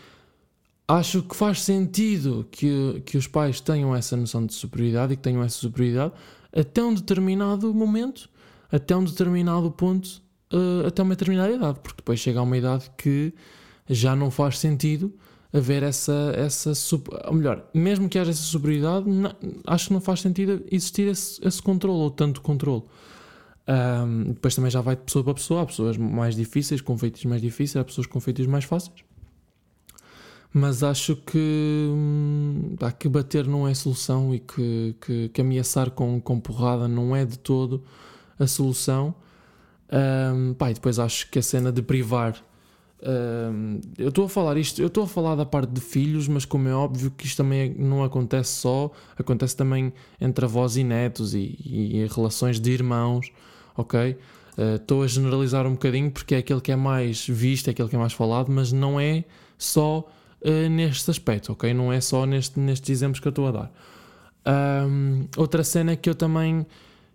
acho 0.87 1.21
que 1.23 1.35
faz 1.35 1.61
sentido 1.61 2.47
que, 2.49 3.01
que 3.05 3.17
os 3.17 3.27
pais 3.27 3.59
tenham 3.59 3.93
essa 3.93 4.15
noção 4.15 4.45
de 4.45 4.53
superioridade 4.53 5.13
e 5.13 5.17
que 5.17 5.23
tenham 5.23 5.43
essa 5.43 5.57
superioridade 5.57 6.13
até 6.55 6.81
um 6.81 6.93
determinado 6.93 7.73
momento, 7.73 8.29
até 8.71 8.95
um 8.95 9.03
determinado 9.03 9.69
ponto, 9.69 10.21
uh, 10.53 10.87
até 10.87 11.03
uma 11.03 11.15
determinada 11.15 11.53
idade, 11.53 11.79
porque 11.81 11.97
depois 11.97 12.19
chega 12.19 12.39
a 12.39 12.43
uma 12.43 12.57
idade 12.57 12.89
que 12.97 13.33
já 13.89 14.15
não 14.15 14.31
faz 14.31 14.57
sentido 14.57 15.13
haver 15.53 15.83
essa, 15.83 16.33
essa 16.35 16.73
ou 17.25 17.33
melhor, 17.33 17.65
mesmo 17.73 18.09
que 18.09 18.19
haja 18.19 18.31
essa 18.31 18.41
superioridade, 18.41 19.09
não, 19.09 19.33
acho 19.65 19.87
que 19.87 19.93
não 19.93 20.01
faz 20.01 20.21
sentido 20.21 20.63
existir 20.71 21.07
esse, 21.07 21.45
esse 21.45 21.61
controle 21.61 21.99
ou 21.99 22.11
tanto 22.11 22.41
controle. 22.41 22.83
Um, 23.67 24.31
depois 24.31 24.55
também 24.55 24.71
já 24.71 24.79
vai 24.79 24.95
de 24.95 25.01
pessoa 25.01 25.23
para 25.23 25.33
pessoa. 25.33 25.61
Há 25.63 25.65
pessoas 25.65 25.97
mais 25.97 26.35
difíceis, 26.35 26.79
com 26.81 26.97
feitiços 26.97 27.25
mais 27.25 27.41
difíceis, 27.41 27.75
há 27.75 27.83
pessoas 27.83 28.07
com 28.07 28.19
feitiços 28.19 28.49
mais 28.49 28.63
fáceis. 28.63 29.03
Mas 30.53 30.81
acho 30.81 31.15
que 31.17 31.37
hum, 31.91 32.75
que 32.97 33.09
bater 33.09 33.45
não 33.45 33.67
é 33.67 33.73
solução 33.73 34.33
e 34.33 34.39
que, 34.39 34.95
que, 35.01 35.29
que, 35.29 35.41
ameaçar 35.41 35.91
com, 35.91 36.19
com 36.21 36.39
porrada 36.39 36.87
não 36.87 37.15
é 37.15 37.25
de 37.25 37.37
todo 37.37 37.83
a 38.39 38.47
solução. 38.47 39.13
Um, 39.91 40.53
pá, 40.53 40.71
e 40.71 40.73
depois 40.73 40.99
acho 40.99 41.29
que 41.29 41.39
a 41.39 41.43
cena 41.43 41.71
de 41.71 41.81
privar. 41.81 42.41
Um, 42.99 43.79
eu 43.97 44.09
estou 44.09 44.25
a 44.25 44.29
falar 44.29 44.57
isto, 44.57 44.81
eu 44.81 44.87
estou 44.87 45.03
a 45.03 45.07
falar 45.07 45.35
da 45.35 45.45
parte 45.45 45.71
de 45.71 45.81
filhos, 45.81 46.27
mas 46.27 46.45
como 46.45 46.67
é 46.67 46.73
óbvio 46.73 47.11
que 47.11 47.25
isto 47.27 47.37
também 47.37 47.75
não 47.77 48.03
acontece 48.03 48.53
só, 48.53 48.91
acontece 49.17 49.55
também 49.55 49.93
entre 50.19 50.45
avós 50.45 50.77
e 50.77 50.83
netos 50.83 51.35
e, 51.35 51.57
e, 51.63 52.07
relações 52.09 52.59
de 52.59 52.71
irmãos 52.71 53.31
ok? 53.77 54.17
Estou 54.75 55.01
uh, 55.01 55.03
a 55.03 55.07
generalizar 55.07 55.67
um 55.67 55.73
bocadinho 55.73 56.09
porque 56.09 56.33
é 56.33 56.39
aquele 56.39 56.59
que 56.59 56.71
é 56.71 56.75
mais 56.75 57.25
visto, 57.27 57.67
é 57.67 57.71
aquele 57.71 57.87
que 57.87 57.95
é 57.95 57.99
mais 57.99 58.13
falado, 58.13 58.51
mas 58.51 58.71
não 58.71 58.99
é 58.99 59.23
só 59.57 59.99
uh, 60.41 60.69
neste 60.69 61.09
aspecto, 61.11 61.53
ok? 61.53 61.73
Não 61.73 61.93
é 61.93 62.01
só 62.01 62.25
neste, 62.25 62.59
nestes 62.59 62.89
exemplos 62.89 63.19
que 63.19 63.27
eu 63.27 63.29
estou 63.29 63.47
a 63.47 63.51
dar. 63.51 63.71
Um, 64.85 65.27
outra 65.37 65.63
cena 65.63 65.95
que 65.95 66.09
eu 66.09 66.15
também 66.15 66.65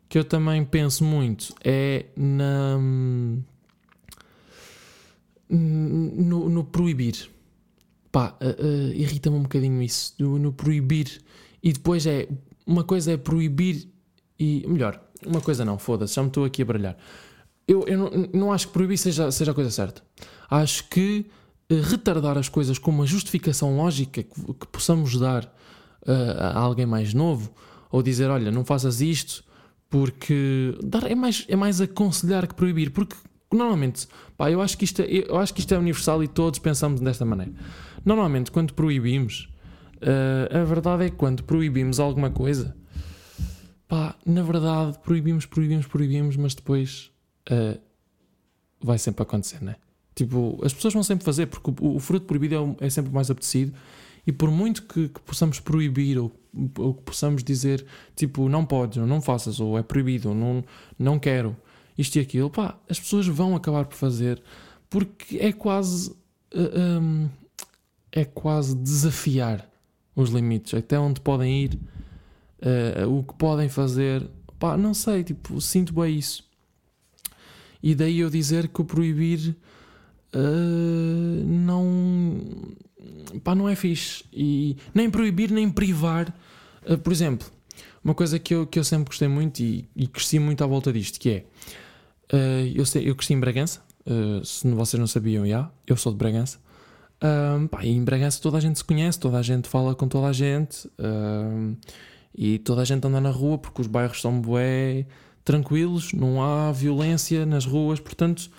que 0.09 0.19
eu 0.19 0.25
também 0.25 0.63
penso 0.63 1.03
muito 1.03 1.55
é 1.65 2.05
na 2.15 2.79
no, 6.63 6.65
proibir. 6.65 7.31
Pá, 8.11 8.37
uh, 8.41 8.65
uh, 8.65 8.93
irrita-me 8.93 9.37
um 9.37 9.43
bocadinho 9.43 9.83
isso, 9.83 10.15
no, 10.19 10.39
no, 10.39 10.53
proibir. 10.53 11.23
E 11.63 11.73
depois 11.73 12.07
é, 12.07 12.29
uma 12.67 12.85
coisa 12.85 13.13
é 13.13 13.17
proibir 13.17 13.89
e, 14.39 14.65
melhor, 14.67 15.03
uma 15.27 15.41
coisa 15.41 15.65
não, 15.65 15.79
foda-se, 15.79 16.15
já 16.15 16.23
me 16.23 16.29
estou 16.29 16.45
aqui 16.45 16.63
a 16.63 16.65
baralhar. 16.65 16.97
Eu, 17.67 17.85
eu 17.87 17.99
não, 17.99 18.11
não, 18.35 18.53
acho 18.53 18.67
que 18.67 18.73
proibir 18.73 18.99
seja, 18.99 19.31
seja 19.31 19.53
a 19.53 19.55
coisa 19.55 19.71
certa. 19.71 20.03
Acho 20.51 20.89
que 20.89 21.27
uh, 21.71 21.81
retardar 21.83 22.37
as 22.37 22.49
coisas 22.49 22.79
com 22.79 22.91
uma 22.91 23.07
justificação 23.07 23.77
lógica 23.77 24.23
que, 24.23 24.55
que 24.55 24.67
possamos 24.69 25.19
dar 25.19 25.53
a 26.05 26.59
alguém 26.59 26.85
mais 26.85 27.15
novo, 27.15 27.55
ou 27.89 28.03
dizer, 28.03 28.29
olha, 28.29 28.51
não 28.51 28.65
faças 28.65 29.01
isto, 29.01 29.45
porque 29.89 30.77
dar 30.83 31.09
é 31.09 31.15
mais, 31.15 31.45
é 31.49 31.55
mais 31.55 31.81
aconselhar 31.81 32.47
que 32.49 32.55
proibir, 32.55 32.91
porque 32.91 33.15
normalmente, 33.57 34.09
pá, 34.37 34.51
eu 34.51 34.61
acho, 34.61 34.77
que 34.77 34.85
isto 34.85 35.03
é, 35.03 35.07
eu 35.07 35.37
acho 35.39 35.53
que 35.53 35.61
isto 35.61 35.73
é 35.75 35.79
universal 35.79 36.23
e 36.23 36.29
todos 36.29 36.59
pensamos 36.59 37.01
desta 37.01 37.25
maneira. 37.25 37.53
Normalmente, 38.05 38.51
quando 38.51 38.75
proibimos, 38.75 39.49
uh, 39.97 40.57
a 40.57 40.65
verdade 40.65 41.05
é 41.05 41.11
que 41.11 41.17
quando 41.17 41.45
proibimos 41.45 42.01
alguma 42.01 42.31
coisa, 42.31 42.77
pá, 43.87 44.17
na 44.25 44.43
verdade, 44.43 44.99
proibimos, 45.03 45.47
proibimos, 45.47 45.87
proibimos, 45.87 46.37
mas 46.37 46.55
depois 46.55 47.11
uh, 47.51 47.81
vai 48.81 48.99
sempre 48.99 49.23
acontecer, 49.23 49.63
né? 49.63 49.77
Tipo, 50.15 50.61
as 50.63 50.75
pessoas 50.75 50.93
vão 50.95 51.03
sempre 51.03 51.25
fazer, 51.25 51.47
porque 51.47 51.71
o, 51.83 51.97
o 51.97 51.99
fruto 51.99 52.27
proibido 52.27 52.77
é, 52.81 52.87
é, 52.87 52.91
sempre 52.91 53.13
mais 53.13 53.31
apetecido, 53.31 53.73
e 54.27 54.33
por 54.33 54.51
muito 54.51 54.83
que, 54.83 55.09
que 55.09 55.21
possamos 55.21 55.59
proibir 55.59 56.19
ou, 56.19 56.31
ou, 56.79 56.95
que 56.95 57.03
possamos 57.03 57.43
dizer, 57.43 57.85
tipo, 58.15 58.49
não 58.49 58.65
podes, 58.65 58.99
ou 58.99 59.07
não 59.07 59.21
faças, 59.21 59.59
ou 59.59 59.79
é 59.79 59.83
proibido, 59.83 60.29
ou 60.31 60.35
não, 60.35 60.65
não 60.99 61.19
quero, 61.19 61.57
isto 62.03 62.17
e 62.17 62.21
aquilo, 62.21 62.51
pá, 62.51 62.79
as 62.89 63.01
pessoas 63.01 63.27
vão 63.27 63.57
acabar 63.57 63.87
por 63.87 63.97
fazer, 63.97 64.43
porque 64.91 65.39
é 65.39 65.53
quase. 65.53 66.11
Uh, 66.55 67.01
um, 67.01 67.29
é 68.15 68.27
quase 68.27 68.77
desafiar 68.77 69.67
os 70.15 70.29
limites, 70.29 70.75
até 70.75 70.99
onde 70.99 71.19
podem 71.19 71.65
ir, 71.65 71.79
uh, 72.61 73.09
o 73.11 73.25
que 73.25 73.35
podem 73.35 73.71
fazer. 73.71 74.29
Pá, 74.59 74.77
não 74.77 74.93
sei, 74.93 75.25
tipo, 75.25 75.59
sinto 75.61 75.95
bem 75.95 76.19
isso. 76.19 76.45
E 77.83 77.95
daí 77.95 78.19
eu 78.21 78.29
dizer 78.29 78.69
que 78.69 78.83
o 78.83 78.85
proibir 78.85 79.57
uh, 80.35 81.45
não. 81.47 82.39
pá, 83.43 83.55
não 83.55 83.67
é 83.67 83.75
fixe. 83.75 84.25
E 84.31 84.77
nem 84.95 85.11
proibir, 85.11 85.51
nem 85.51 85.71
privar. 85.71 86.33
Por 87.03 87.13
exemplo, 87.13 87.49
uma 88.05 88.15
coisa 88.15 88.39
que 88.39 88.55
eu, 88.55 88.67
que 88.67 88.79
eu 88.79 88.85
sempre 88.85 89.07
gostei 89.07 89.29
muito 89.29 89.61
e, 89.61 89.89
e 89.95 90.07
cresci 90.07 90.39
muito 90.39 90.63
à 90.63 90.67
volta 90.67 90.93
disto, 90.93 91.19
que 91.19 91.31
é. 91.31 91.45
Eu, 92.75 92.85
sei, 92.87 93.09
eu 93.09 93.15
cresci 93.15 93.35
em 93.35 93.41
Bragança, 93.41 93.81
se 94.45 94.69
vocês 94.71 94.99
não 94.99 95.07
sabiam, 95.07 95.47
já, 95.47 95.71
eu 95.87 95.97
sou 95.97 96.13
de 96.13 96.19
Bragança. 96.19 96.59
Pá, 97.71 97.85
em 97.85 98.03
Bragança 98.03 98.41
toda 98.41 98.59
a 98.59 98.61
gente 98.61 98.79
se 98.79 98.85
conhece, 98.85 99.19
toda 99.19 99.39
a 99.39 99.43
gente 99.43 99.69
fala 99.69 99.95
com 99.95 100.09
toda 100.09 100.27
a 100.27 100.33
gente 100.33 100.91
e 102.35 102.59
toda 102.59 102.83
a 102.83 102.85
gente 102.85 103.07
anda 103.07 103.21
na 103.21 103.31
rua 103.31 103.59
porque 103.59 103.81
os 103.81 103.87
bairros 103.87 104.21
são 104.21 104.41
bué 104.41 105.07
tranquilos, 105.45 106.13
não 106.13 106.43
há 106.43 106.73
violência 106.73 107.45
nas 107.47 107.65
ruas, 107.65 108.01
portanto 108.01 108.51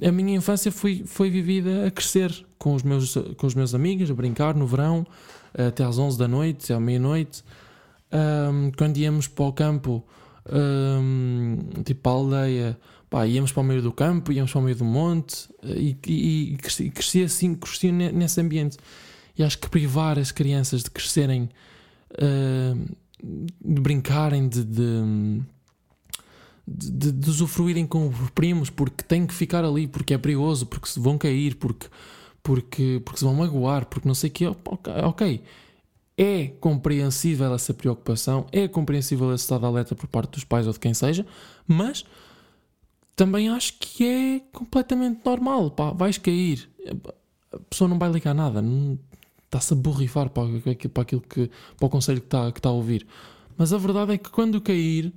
a 0.00 0.10
minha 0.10 0.36
infância 0.36 0.72
foi, 0.72 1.02
foi 1.06 1.30
vivida 1.30 1.86
a 1.86 1.90
crescer 1.90 2.32
com 2.58 2.74
os, 2.74 2.82
meus, 2.82 3.14
com 3.36 3.46
os 3.46 3.54
meus 3.54 3.74
amigos, 3.74 4.10
a 4.10 4.14
brincar 4.14 4.54
no 4.54 4.66
verão, 4.66 5.06
até 5.54 5.84
às 5.84 5.98
11 5.98 6.18
da 6.18 6.26
noite, 6.26 6.72
à 6.72 6.80
meia-noite. 6.80 7.44
Um, 8.12 8.70
quando 8.76 8.96
íamos 8.98 9.28
para 9.28 9.44
o 9.44 9.52
campo, 9.52 10.04
tipo 11.84 12.08
a 12.08 12.12
aldeia, 12.12 12.78
pá, 13.12 13.26
íamos 13.26 13.52
para 13.52 13.60
o 13.60 13.64
meio 13.64 13.82
do 13.82 13.92
campo, 13.92 14.32
íamos 14.32 14.50
para 14.50 14.58
o 14.58 14.64
meio 14.64 14.74
do 14.74 14.86
monte 14.86 15.46
eh, 15.62 15.74
e, 15.76 15.98
e, 16.06 16.52
e 16.54 16.90
crescia, 16.90 17.26
assim, 17.26 17.54
crescia 17.54 17.92
nesse 17.92 18.40
ambiente. 18.40 18.78
E 19.36 19.44
acho 19.44 19.58
que 19.58 19.68
privar 19.68 20.18
as 20.18 20.32
crianças 20.32 20.82
de 20.82 20.90
crescerem, 20.90 21.50
uh, 22.12 22.96
de 23.22 23.80
brincarem, 23.80 24.48
de, 24.48 24.64
de, 24.64 25.42
de, 26.66 27.12
de, 27.12 27.30
usufruírem 27.30 27.86
com 27.86 28.08
os 28.08 28.30
primos, 28.30 28.70
porque 28.70 29.04
têm 29.04 29.26
que 29.26 29.34
ficar 29.34 29.62
ali, 29.62 29.86
porque 29.86 30.14
é 30.14 30.18
perigoso, 30.18 30.64
porque 30.64 30.88
se 30.88 30.98
vão 30.98 31.18
cair, 31.18 31.56
porque, 31.56 31.88
porque, 32.42 33.02
porque 33.04 33.18
se 33.18 33.24
vão 33.24 33.34
magoar, 33.34 33.86
porque 33.86 34.08
não 34.08 34.14
sei 34.14 34.30
o 34.30 34.32
que. 34.32 34.46
Ok. 34.46 35.42
É 36.16 36.46
compreensível 36.60 37.54
essa 37.54 37.74
preocupação, 37.74 38.46
é 38.52 38.68
compreensível 38.68 39.34
esse 39.34 39.44
estado 39.44 39.60
de 39.60 39.66
alerta 39.66 39.94
por 39.94 40.06
parte 40.06 40.32
dos 40.32 40.44
pais 40.44 40.66
ou 40.66 40.72
de 40.72 40.80
quem 40.80 40.94
seja, 40.94 41.26
mas 41.66 42.04
também 43.22 43.48
acho 43.48 43.74
que 43.78 44.04
é 44.04 44.40
completamente 44.52 45.20
normal. 45.24 45.70
Pá, 45.70 45.92
vais 45.92 46.18
cair, 46.18 46.68
a 47.52 47.58
pessoa 47.70 47.86
não 47.86 47.96
vai 47.96 48.10
ligar 48.10 48.34
nada, 48.34 48.60
está-se 49.44 49.74
a 49.74 49.76
borrifar 49.76 50.28
para, 50.28 50.48
para 50.92 51.02
aquilo 51.02 51.20
que 51.20 51.48
para 51.76 51.86
o 51.86 51.88
conselho 51.88 52.20
que 52.20 52.26
está, 52.26 52.50
que 52.50 52.58
está 52.58 52.68
a 52.68 52.72
ouvir. 52.72 53.06
Mas 53.56 53.72
a 53.72 53.78
verdade 53.78 54.14
é 54.14 54.18
que 54.18 54.28
quando 54.28 54.60
cair, 54.60 55.12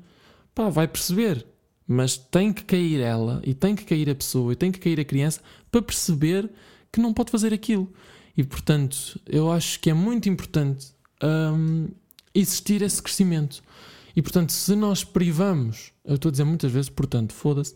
pá, 0.54 0.70
vai 0.70 0.88
perceber. 0.88 1.48
Mas 1.88 2.16
tem 2.16 2.54
que 2.54 2.64
cair 2.64 3.00
ela, 3.00 3.42
e 3.44 3.56
tem 3.56 3.76
que 3.76 3.84
cair 3.84 4.08
a 4.08 4.16
pessoa, 4.16 4.54
e 4.54 4.56
tem 4.56 4.72
que 4.72 4.80
cair 4.80 5.00
a 5.00 5.06
criança 5.06 5.42
para 5.72 5.82
perceber 5.82 6.48
que 6.92 7.00
não 7.00 7.12
pode 7.12 7.32
fazer 7.32 7.56
aquilo. 7.56 7.92
E 8.38 8.44
portanto, 8.44 9.20
eu 9.26 9.52
acho 9.52 9.80
que 9.80 9.90
é 9.90 9.96
muito 9.96 10.30
importante 10.30 10.94
hum, 11.24 11.88
existir 12.36 12.84
esse 12.84 13.02
crescimento. 13.02 13.64
E 14.15 14.22
portanto, 14.22 14.51
se 14.51 14.75
nós 14.75 15.03
privamos, 15.03 15.91
eu 16.05 16.15
estou 16.15 16.29
a 16.29 16.31
dizer 16.31 16.43
muitas 16.45 16.72
vezes, 16.72 16.89
portanto, 16.89 17.34
foda-se, 17.34 17.75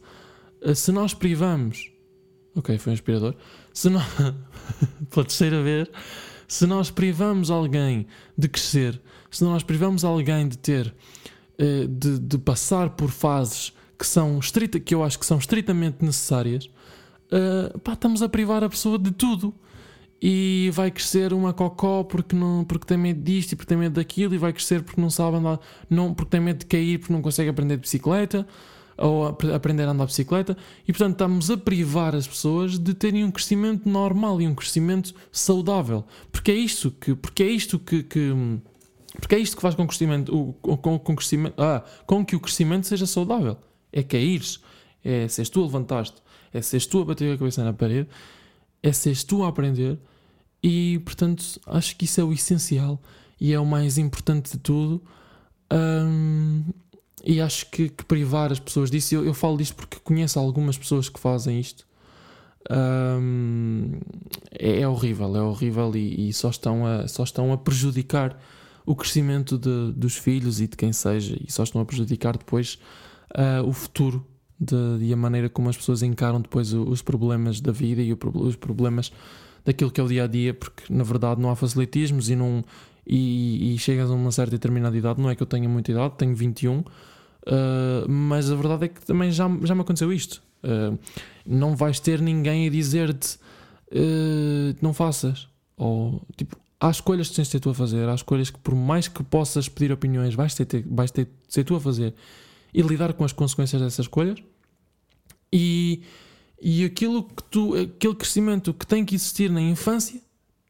eh, 0.62 0.74
se 0.74 0.92
nós 0.92 1.14
privamos, 1.14 1.92
ok, 2.56 2.78
foi 2.78 2.92
um 2.92 2.94
inspirador, 2.94 3.36
se 3.74 3.90
nós, 3.90 4.06
pela 5.10 5.26
terceira 5.26 5.62
vez, 5.62 5.90
se 6.48 6.66
nós 6.66 6.90
privamos 6.90 7.52
alguém 7.52 8.08
de 8.38 8.48
crescer, 8.48 9.00
se 9.30 9.44
nós 9.44 9.64
privamos 9.64 10.04
alguém 10.04 10.48
de 10.48 10.58
ter, 10.58 10.94
eh, 11.58 11.86
de, 11.88 12.20
de 12.20 12.38
passar 12.38 12.92
por 12.92 13.10
fases 13.10 13.74
que 13.98 14.08
são 14.08 14.40
estrita, 14.40 14.80
que 14.80 14.96
eu 14.96 15.04
acho 15.04 15.20
que 15.20 15.26
são 15.26 15.38
estritamente 15.38 16.04
necessárias, 16.06 16.70
uh, 17.34 17.78
pá, 17.80 17.94
estamos 17.94 18.22
a 18.22 18.30
privar 18.30 18.64
a 18.64 18.70
pessoa 18.70 18.98
de 18.98 19.12
tudo 19.12 19.54
e 20.22 20.70
vai 20.74 20.92
crescer 20.92 21.34
uma 21.34 21.54
cocó 21.54 22.04
porque, 22.04 22.36
não, 22.36 22.64
porque 22.66 22.86
tem 22.86 22.98
medo 22.98 23.22
disto 23.22 23.54
e 23.54 23.56
porque 23.56 23.70
tem 23.70 23.78
medo 23.78 23.94
daquilo, 23.94 24.36
e 24.36 24.38
vai 24.38 24.52
crescer 24.52 24.84
porque 24.84 25.00
não 25.00 25.10
sabe 25.10 25.38
andar, 25.38 25.60
não, 25.90 26.14
porque 26.14 26.32
tem 26.32 26.42
medo 26.42 26.60
de 26.60 26.66
cair, 26.66 27.00
porque 27.00 27.14
não 27.14 27.22
consegue 27.22 27.50
aprender 27.50 27.76
de 27.76 27.82
bicicleta 27.82 28.46
ou 28.98 29.28
aprender 29.28 29.84
a 29.84 29.92
andar 29.92 30.04
de 30.06 30.12
bicicleta, 30.12 30.58
e 30.86 30.92
portanto 30.92 31.14
estamos 31.14 31.50
a 31.50 31.56
privar 31.56 32.14
as 32.14 32.28
pessoas 32.28 32.78
de 32.78 32.94
terem 32.94 33.24
um 33.24 33.32
crescimento 33.32 33.88
normal 33.88 34.42
e 34.42 34.48
um 34.48 34.54
crescimento 34.54 35.16
saudável, 35.32 36.04
porque 36.34 36.52
é 36.52 36.56
isto 36.56 36.92
que, 36.92 37.16
porque 37.16 37.44
é 37.44 37.48
isto 37.48 37.80
que, 37.80 38.04
que 38.04 38.34
porque 39.20 39.36
é 39.36 39.40
isto 39.40 39.56
que 39.56 39.62
faz 39.62 39.76
com, 39.76 39.86
crescimento, 39.88 40.36
o, 40.36 40.54
com, 40.54 41.00
com, 41.00 41.16
crescimento, 41.16 41.54
ah, 41.58 41.84
com 42.06 42.26
que 42.26 42.36
o 42.36 42.40
crescimento 42.40 42.88
seja 42.88 43.06
saudável. 43.06 43.58
É 43.92 44.04
caíres, 44.04 44.60
é 45.04 45.28
seres 45.28 45.50
tu 45.50 45.62
a 45.62 45.64
levantaste, 45.64 46.22
é 46.54 46.62
seres 46.62 46.86
tu 46.86 47.02
a 47.02 47.06
bater 47.06 47.34
a 47.34 47.38
cabeça 47.38 47.64
na 47.64 47.74
parede, 47.74 48.08
é 48.82 48.92
seres 48.92 49.24
tu 49.24 49.44
a 49.44 49.50
aprender 49.50 50.00
e, 50.62 51.00
portanto, 51.00 51.44
acho 51.66 51.96
que 51.96 52.06
isso 52.06 52.20
é 52.20 52.24
o 52.24 52.34
essencial 52.34 53.02
e 53.40 53.54
é 53.54 53.60
o 53.60 53.66
mais 53.66 53.98
importante 53.98 54.52
de 54.52 54.58
tudo. 54.58 55.02
Um, 55.72 56.64
e 57.24 57.40
acho 57.42 57.70
que, 57.70 57.90
que, 57.90 58.04
privar 58.06 58.52
as 58.52 58.60
pessoas 58.60 58.90
disso, 58.90 59.16
eu, 59.16 59.26
eu, 59.26 59.34
falo 59.34 59.58
disto 59.58 59.76
porque 59.76 59.98
conheço 60.04 60.40
algumas 60.40 60.78
pessoas 60.78 61.10
que 61.10 61.20
fazem 61.20 61.60
isto. 61.60 61.88
Um, 62.70 64.00
é, 64.52 64.82
é, 64.82 64.88
horrível, 64.88 65.36
é 65.36 65.42
horrível 65.42 65.96
e, 65.96 66.30
e, 66.30 66.34
só, 66.34 66.50
estão 66.50 66.86
a, 66.86 67.08
só 67.08 67.24
estão 67.24 67.54
a 67.54 67.58
prejudicar 67.58 68.38
o 68.86 68.96
crescimento 68.96 69.58
de, 69.58 69.94
dos 69.94 70.16
filhos 70.18 70.60
e 70.60 70.68
de 70.68 70.76
quem 70.76 70.92
seja, 70.92 71.38
e 71.40 71.52
só 71.52 71.64
estão 71.64 71.80
a 71.80 71.86
prejudicar 71.86 72.38
depois 72.38 72.80
uh, 73.32 73.68
o 73.68 73.72
futuro 73.72 74.26
de, 74.60 74.76
e 75.06 75.14
a 75.14 75.16
maneira 75.16 75.50
como 75.50 75.70
as 75.70 75.78
pessoas 75.78 76.04
encaram 76.04 76.42
depois 76.42 76.74
os 76.74 77.02
problemas 77.02 77.62
da 77.62 77.72
vida 77.72 78.02
e 78.02 78.14
os 78.14 78.56
problemas 78.56 79.12
daquilo 79.64 79.92
que 79.92 80.02
é 80.02 80.04
o 80.04 80.08
dia 80.08 80.24
a 80.26 80.28
dia, 80.28 80.54
porque 80.54 80.92
na 80.92 81.04
verdade 81.04 81.42
não 81.42 81.50
há 81.50 81.56
facilitismos 81.56 82.30
e 82.30 82.36
não. 82.36 82.64
E, 83.12 83.74
e 83.74 83.78
chegas 83.80 84.12
a 84.12 84.14
uma 84.14 84.32
certa 84.32 84.52
determinada 84.52 84.96
idade, 84.96 85.20
não 85.20 85.32
é 85.32 85.36
que 85.36 85.42
eu 85.42 85.48
tenha 85.48 85.68
muita 85.68 85.92
idade, 85.92 86.14
tenho 86.16 86.36
21, 86.36 86.78
uh, 86.78 86.84
mas 88.08 88.52
a 88.52 88.56
verdade 88.56 88.86
é 88.86 88.88
que 88.88 89.04
também 89.04 89.32
já, 89.32 89.50
já 89.64 89.74
me 89.74 89.82
aconteceu 89.82 90.14
isto. 90.14 90.44
Uh, 90.64 90.96
não 91.44 91.76
vais 91.76 92.00
ter 92.00 92.22
ninguém 92.22 92.68
a 92.68 92.70
dizer-te 92.70 93.40
uh, 93.92 94.76
não 94.80 94.94
faças, 94.94 95.48
ou 95.76 96.22
tipo, 96.38 96.56
há 96.80 96.92
escolhas 96.92 97.30
que 97.30 97.36
tens 97.36 97.48
de 97.48 97.52
ser 97.52 97.60
tu 97.60 97.72
a 97.72 97.74
fazer, 97.74 98.08
há 98.08 98.14
escolhas 98.14 98.52
que, 98.52 98.60
por 98.60 98.76
mais 98.76 99.08
que 99.08 99.24
possas 99.24 99.68
pedir 99.68 99.92
opiniões, 99.92 100.36
vais 100.36 100.54
ter, 100.54 100.86
vais 100.88 101.10
ter 101.10 101.26
de 101.26 101.32
ser 101.48 101.64
tu 101.64 101.76
a 101.76 101.80
fazer 101.80 102.14
e 102.74 102.82
lidar 102.82 103.14
com 103.14 103.24
as 103.24 103.34
consequências 103.34 103.82
dessas 103.82 104.06
escolhas. 104.06 104.40
E 105.52 106.04
e 106.62 106.84
aquilo 106.84 107.24
que 107.24 107.44
tu, 107.44 107.74
aquele 107.76 108.16
crescimento 108.16 108.74
que 108.74 108.86
tem 108.86 109.06
que 109.06 109.16
existir 109.16 109.50
na 109.50 109.62
infância, 109.62 110.22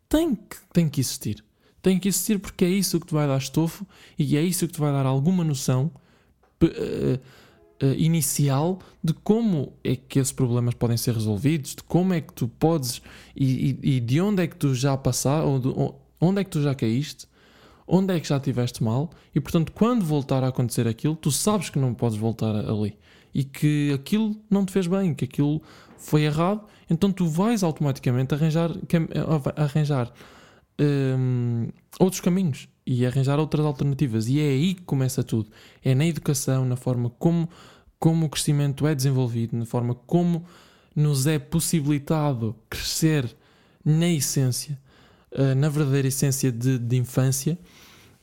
tem 0.08 0.36
que, 0.36 0.58
tem 0.72 0.88
que 0.88 1.01
existir. 1.01 1.44
Tem 1.82 1.98
que 1.98 2.08
existir 2.08 2.39
porque 2.39 2.65
é 2.65 2.70
isso 2.70 3.00
que 3.00 3.08
te 3.08 3.13
vai 3.13 3.27
dar 3.27 3.38
estofo 3.38 3.88
e 4.18 4.38
é 4.38 4.41
isso 4.41 4.68
que 4.68 4.74
te 4.74 4.79
vai 4.79 4.91
dar 4.91 5.06
alguma 5.06 5.44
noção 5.44 5.91
uh, 6.62 6.68
uh, 6.68 7.94
inicial 7.98 8.79
de 9.03 9.13
como 9.13 9.74
é 9.84 9.96
que 9.96 10.20
esses 10.20 10.34
problemas 10.34 10.75
podem 10.75 10.98
ser 10.98 11.13
resolvidos, 11.13 11.75
de 11.75 11.84
como 11.84 12.13
é 12.13 12.22
que 12.22 12.34
tu 12.34 12.48
podes 12.48 13.01
e, 13.36 13.77
e, 13.82 13.96
e 13.96 14.00
de 14.00 14.20
onde 14.22 14.44
é 14.44 14.48
que 14.48 14.58
tu 14.58 14.75
já 14.75 14.96
passaste, 14.98 15.48
onde 16.20 16.41
é 16.41 16.44
que 16.44 16.50
tu 16.50 16.62
já 16.62 16.75
caíste, 16.75 17.25
onde 17.89 18.15
é 18.15 18.19
que 18.19 18.27
já 18.27 18.38
estiveste 18.38 18.84
mal 18.84 19.10
e 19.34 19.39
portanto 19.39 19.72
quando 19.72 20.05
voltar 20.05 20.43
a 20.43 20.48
acontecer 20.48 20.88
aquilo, 20.88 21.15
tu 21.15 21.31
sabes 21.31 21.69
que 21.69 21.79
não 21.79 21.93
podes 21.93 22.17
voltar 22.17 22.55
ali 22.55 22.96
e 23.34 23.43
que 23.43 23.91
aquilo 23.93 24.36
não 24.50 24.65
te 24.65 24.72
fez 24.72 24.88
bem, 24.88 25.13
que 25.13 25.25
aquilo 25.25 25.62
foi 25.98 26.24
errado, 26.24 26.65
então 26.89 27.12
tu 27.12 27.27
vais 27.27 27.63
automaticamente 27.63 28.34
arranjar, 28.34 28.72
arranjar 29.55 30.12
um, 30.79 31.67
outros 32.00 32.22
caminhos 32.22 32.67
e 32.86 33.05
arranjar 33.05 33.39
outras 33.39 33.65
alternativas. 33.65 34.27
E 34.27 34.39
é 34.39 34.50
aí 34.50 34.74
que 34.74 34.81
começa 34.81 35.24
tudo. 35.24 35.50
É 35.84 35.93
na 35.93 36.05
educação, 36.05 36.65
na 36.65 36.75
forma 36.75 37.10
como, 37.12 37.50
como 38.00 38.25
o 38.25 38.29
crescimento 38.29 38.88
é 38.88 38.96
desenvolvido, 38.96 39.55
na 39.58 39.65
forma 39.65 39.93
como 39.93 40.46
nos 40.96 41.27
é 41.27 41.38
possibilitado 41.38 42.55
crescer 42.69 43.36
na 43.86 44.08
essência, 44.08 44.79
uh, 45.31 45.55
na 45.55 45.69
verdadeira 45.69 46.07
essência 46.07 46.51
de, 46.51 46.77
de 46.77 46.98
infância, 46.98 47.57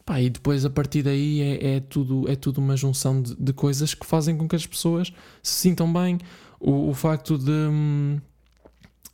pá, 0.04 0.20
e 0.20 0.30
depois 0.30 0.64
a 0.64 0.70
partir 0.70 1.02
daí 1.02 1.40
é, 1.40 1.76
é, 1.76 1.80
tudo, 1.80 2.28
é 2.30 2.36
tudo 2.36 2.58
uma 2.58 2.76
junção 2.76 3.20
de, 3.20 3.34
de, 3.34 3.52
coisas 3.52 3.94
que 3.94 4.06
fazem 4.06 4.36
com 4.36 4.48
que 4.48 4.56
as 4.56 4.66
pessoas 4.66 5.12
se 5.42 5.54
sintam 5.54 5.92
bem. 5.92 6.18
O, 6.60 6.90
o 6.90 6.94
facto 6.94 7.36
de. 7.36 7.50
Hum, 7.50 8.18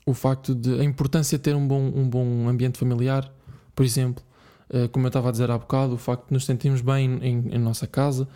o 0.05 0.15
facto 0.15 0.55
de. 0.55 0.81
a 0.81 0.85
importância 0.85 1.39
de 1.39 1.43
ter 1.43 1.55
um 1.55 1.67
bom, 1.67 1.81
um 1.95 2.09
bom 2.09 2.49
ambiente 2.49 2.79
familiar, 2.79 3.33
por 3.75 3.85
exemplo, 3.85 4.23
uh, 4.71 4.89
como 4.91 5.07
eu 5.07 5.09
estava 5.09 5.29
a 5.29 5.33
dizer 5.33 5.51
há 5.51 5.59
bocado, 5.59 5.95
o 5.95 5.99
facto 5.99 6.29
de 6.29 6.35
nos 6.35 6.45
sentirmos 6.45 6.81
bem 6.81 7.19
em, 7.23 7.55
em 7.55 7.59
nossa 7.59 7.87
casa, 7.87 8.29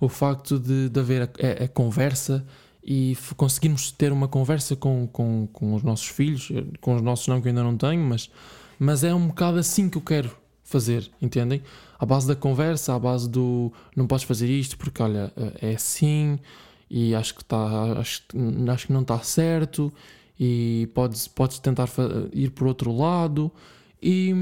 o 0.00 0.08
facto 0.08 0.58
de, 0.58 0.88
de 0.88 1.00
haver 1.00 1.22
a, 1.22 1.24
a, 1.24 1.64
a 1.64 1.68
conversa 1.68 2.44
e 2.90 3.14
conseguirmos 3.36 3.90
ter 3.92 4.12
uma 4.12 4.26
conversa 4.26 4.74
com, 4.74 5.06
com, 5.06 5.46
com 5.52 5.74
os 5.74 5.82
nossos 5.82 6.06
filhos, 6.06 6.50
com 6.80 6.94
os 6.96 7.02
nossos 7.02 7.28
não 7.28 7.38
que 7.38 7.48
eu 7.48 7.50
ainda 7.50 7.62
não 7.62 7.76
tenho, 7.76 8.02
mas, 8.02 8.30
mas 8.78 9.04
é 9.04 9.14
um 9.14 9.28
bocado 9.28 9.58
assim 9.58 9.88
que 9.88 9.98
eu 9.98 10.02
quero 10.02 10.30
fazer, 10.62 11.10
entendem? 11.20 11.62
À 11.98 12.04
base 12.04 12.28
da 12.28 12.36
conversa, 12.36 12.94
à 12.94 12.98
base 12.98 13.28
do 13.28 13.72
não 13.96 14.06
podes 14.06 14.24
fazer 14.24 14.48
isto 14.48 14.76
porque 14.76 15.02
olha, 15.02 15.32
é 15.60 15.74
assim 15.74 16.38
e 16.90 17.14
acho 17.14 17.34
que 17.34 17.42
está 17.42 17.92
acho, 17.98 18.22
acho 18.72 18.86
que 18.86 18.92
não 18.92 19.02
está 19.02 19.18
certo 19.20 19.92
e 20.38 20.88
podes, 20.94 21.26
podes 21.26 21.58
tentar 21.58 21.88
ir 22.32 22.50
por 22.50 22.66
outro 22.66 22.94
lado 22.94 23.50
e, 24.00 24.32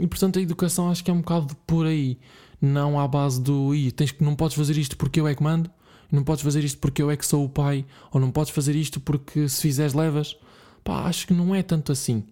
e 0.00 0.06
portanto 0.06 0.38
a 0.38 0.42
educação 0.42 0.90
acho 0.90 1.02
que 1.02 1.10
é 1.10 1.14
um 1.14 1.20
bocado 1.20 1.56
por 1.66 1.86
aí, 1.86 2.18
não 2.60 3.00
à 3.00 3.06
base 3.06 3.40
do 3.40 3.74
e 3.74 3.90
tens 3.92 4.10
que 4.10 4.22
não 4.22 4.34
podes 4.34 4.56
fazer 4.56 4.76
isto 4.76 4.96
porque 4.96 5.20
eu 5.20 5.26
é 5.26 5.34
que 5.34 5.42
mando 5.42 5.70
não 6.10 6.24
podes 6.24 6.42
fazer 6.42 6.64
isto 6.64 6.78
porque 6.78 7.02
eu 7.02 7.10
é 7.10 7.16
que 7.16 7.26
sou 7.26 7.44
o 7.44 7.48
pai, 7.48 7.84
ou 8.10 8.20
não 8.20 8.30
podes 8.30 8.52
fazer 8.52 8.74
isto 8.74 9.00
porque 9.00 9.48
se 9.48 9.60
fizeres 9.60 9.92
levas. 9.92 10.36
Pá, 10.82 11.02
acho 11.02 11.26
que 11.26 11.34
não 11.34 11.54
é 11.54 11.62
tanto 11.62 11.92
assim. 11.92 12.24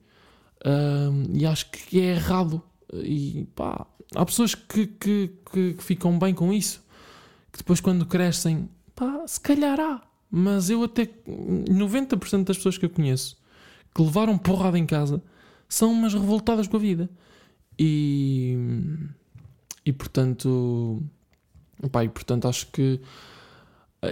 E 1.32 1.46
acho 1.46 1.70
que 1.70 2.00
é 2.00 2.14
errado. 2.14 2.62
E 2.94 3.46
pá, 3.54 3.86
há 4.14 4.24
pessoas 4.24 4.54
que, 4.54 4.86
que, 4.86 5.30
que, 5.52 5.74
que, 5.74 5.82
ficam 5.82 6.18
bem 6.18 6.34
com 6.34 6.52
isso, 6.52 6.82
que 7.52 7.58
depois 7.58 7.80
quando 7.80 8.06
crescem, 8.06 8.68
pá, 8.94 9.24
se 9.26 9.40
calhar 9.40 9.78
há. 9.80 10.02
Mas 10.30 10.70
eu 10.70 10.82
até 10.82 11.06
90% 11.06 12.44
das 12.44 12.56
pessoas 12.56 12.78
que 12.78 12.84
eu 12.84 12.90
conheço 12.90 13.36
que 13.94 14.02
levaram 14.02 14.36
porrada 14.36 14.78
em 14.78 14.84
casa 14.84 15.22
são 15.68 15.90
umas 15.90 16.12
revoltadas 16.12 16.68
com 16.68 16.76
a 16.76 16.80
vida. 16.80 17.08
E, 17.78 18.56
e 19.84 19.92
portanto, 19.92 21.02
pá, 21.90 22.04
e 22.04 22.08
portanto 22.08 22.46
acho 22.46 22.66
que 22.68 23.00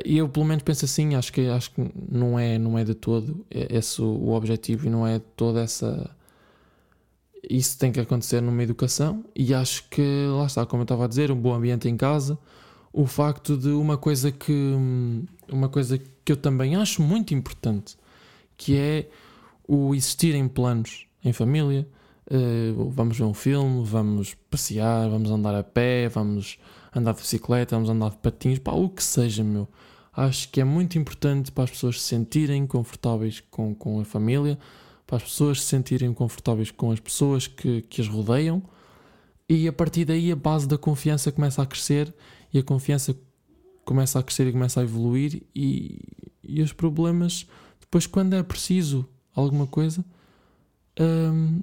eu 0.05 0.29
pelo 0.29 0.47
menos 0.47 0.63
penso 0.63 0.85
assim, 0.87 1.15
acho 1.15 1.33
que, 1.33 1.47
acho 1.49 1.71
que 1.71 1.91
não, 2.11 2.39
é, 2.39 2.59
não 2.59 2.79
é 2.79 2.85
de 2.85 2.95
todo 2.95 3.45
esse 3.51 4.01
o 4.01 4.31
objetivo 4.31 4.87
e 4.87 4.91
não 4.91 5.07
é 5.07 5.19
toda 5.19 5.61
essa. 5.61 6.11
Isso 7.51 7.79
tem 7.79 7.93
que 7.93 8.01
acontecer 8.01 8.41
numa 8.41 8.63
educação 8.63 9.25
e 9.35 9.53
acho 9.55 9.89
que, 9.89 10.27
lá 10.29 10.47
está, 10.47 10.65
como 10.65 10.83
eu 10.83 10.85
estava 10.85 11.05
a 11.05 11.09
dizer, 11.09 11.31
um 11.31 11.37
bom 11.37 11.55
ambiente 11.55 11.89
em 11.89 11.97
casa, 11.97 12.39
o 12.93 13.07
facto 13.07 13.57
de 13.57 13.69
uma 13.69 13.97
coisa 13.99 14.31
que, 14.31 14.73
uma 15.51 15.69
coisa 15.69 15.99
que 15.99 16.33
eu 16.33 16.37
também 16.37 16.77
acho 16.77 17.03
muito 17.03 17.35
importante, 17.35 17.97
que 18.57 18.77
é 18.77 19.09
o 19.67 19.95
existir 19.95 20.35
em 20.35 20.47
planos 20.47 21.07
em 21.25 21.33
família. 21.33 21.89
Uh, 22.31 22.89
vamos 22.91 23.19
ver 23.19 23.25
um 23.25 23.35
filme, 23.35 23.85
vamos 23.85 24.35
passear, 24.51 25.11
vamos 25.11 25.31
andar 25.31 25.55
a 25.55 25.63
pé, 25.63 26.09
vamos 26.09 26.59
andar 26.95 27.13
de 27.13 27.21
bicicleta, 27.21 27.77
vamos 27.77 27.91
andar 27.91 28.11
de 28.11 28.17
patins, 28.19 28.59
pá, 28.59 28.73
o 28.73 28.89
que 28.89 29.03
seja, 29.03 29.43
meu. 29.43 29.69
Acho 30.17 30.49
que 30.51 30.61
é 30.61 30.65
muito 30.65 30.97
importante 30.97 31.51
para 31.51 31.65
as 31.65 31.71
pessoas 31.71 32.01
se 32.01 32.09
sentirem 32.09 32.67
confortáveis 32.67 33.43
com, 33.51 33.75
com 33.75 34.01
a 34.01 34.05
família, 34.05 34.59
para 35.15 35.19
as 35.19 35.23
pessoas 35.23 35.61
se 35.61 35.69
sentirem 35.69 36.13
confortáveis 36.13 36.73
com 36.73 36.91
as 36.91 36.99
pessoas 36.99 37.47
que, 37.47 37.83
que 37.83 38.01
as 38.01 38.09
rodeiam, 38.09 38.61
e 39.49 39.69
a 39.69 39.73
partir 39.73 40.05
daí 40.05 40.33
a 40.33 40.37
base 40.37 40.67
da 40.67 40.77
confiança 40.77 41.31
começa 41.31 41.63
a 41.63 41.67
crescer 41.67 42.13
e 42.53 42.59
a 42.59 42.63
confiança 42.65 43.17
começa 43.85 44.19
a 44.19 44.23
crescer 44.25 44.49
e 44.49 44.53
começa 44.53 44.81
a 44.81 44.83
evoluir, 44.83 45.43
e, 45.55 46.01
e 46.43 46.61
os 46.63 46.73
problemas, 46.73 47.47
depois, 47.81 48.09
quando 48.09 48.35
é 48.35 48.43
preciso 48.43 49.07
alguma 49.35 49.69
coisa. 49.69 50.05
Hum, 50.99 51.61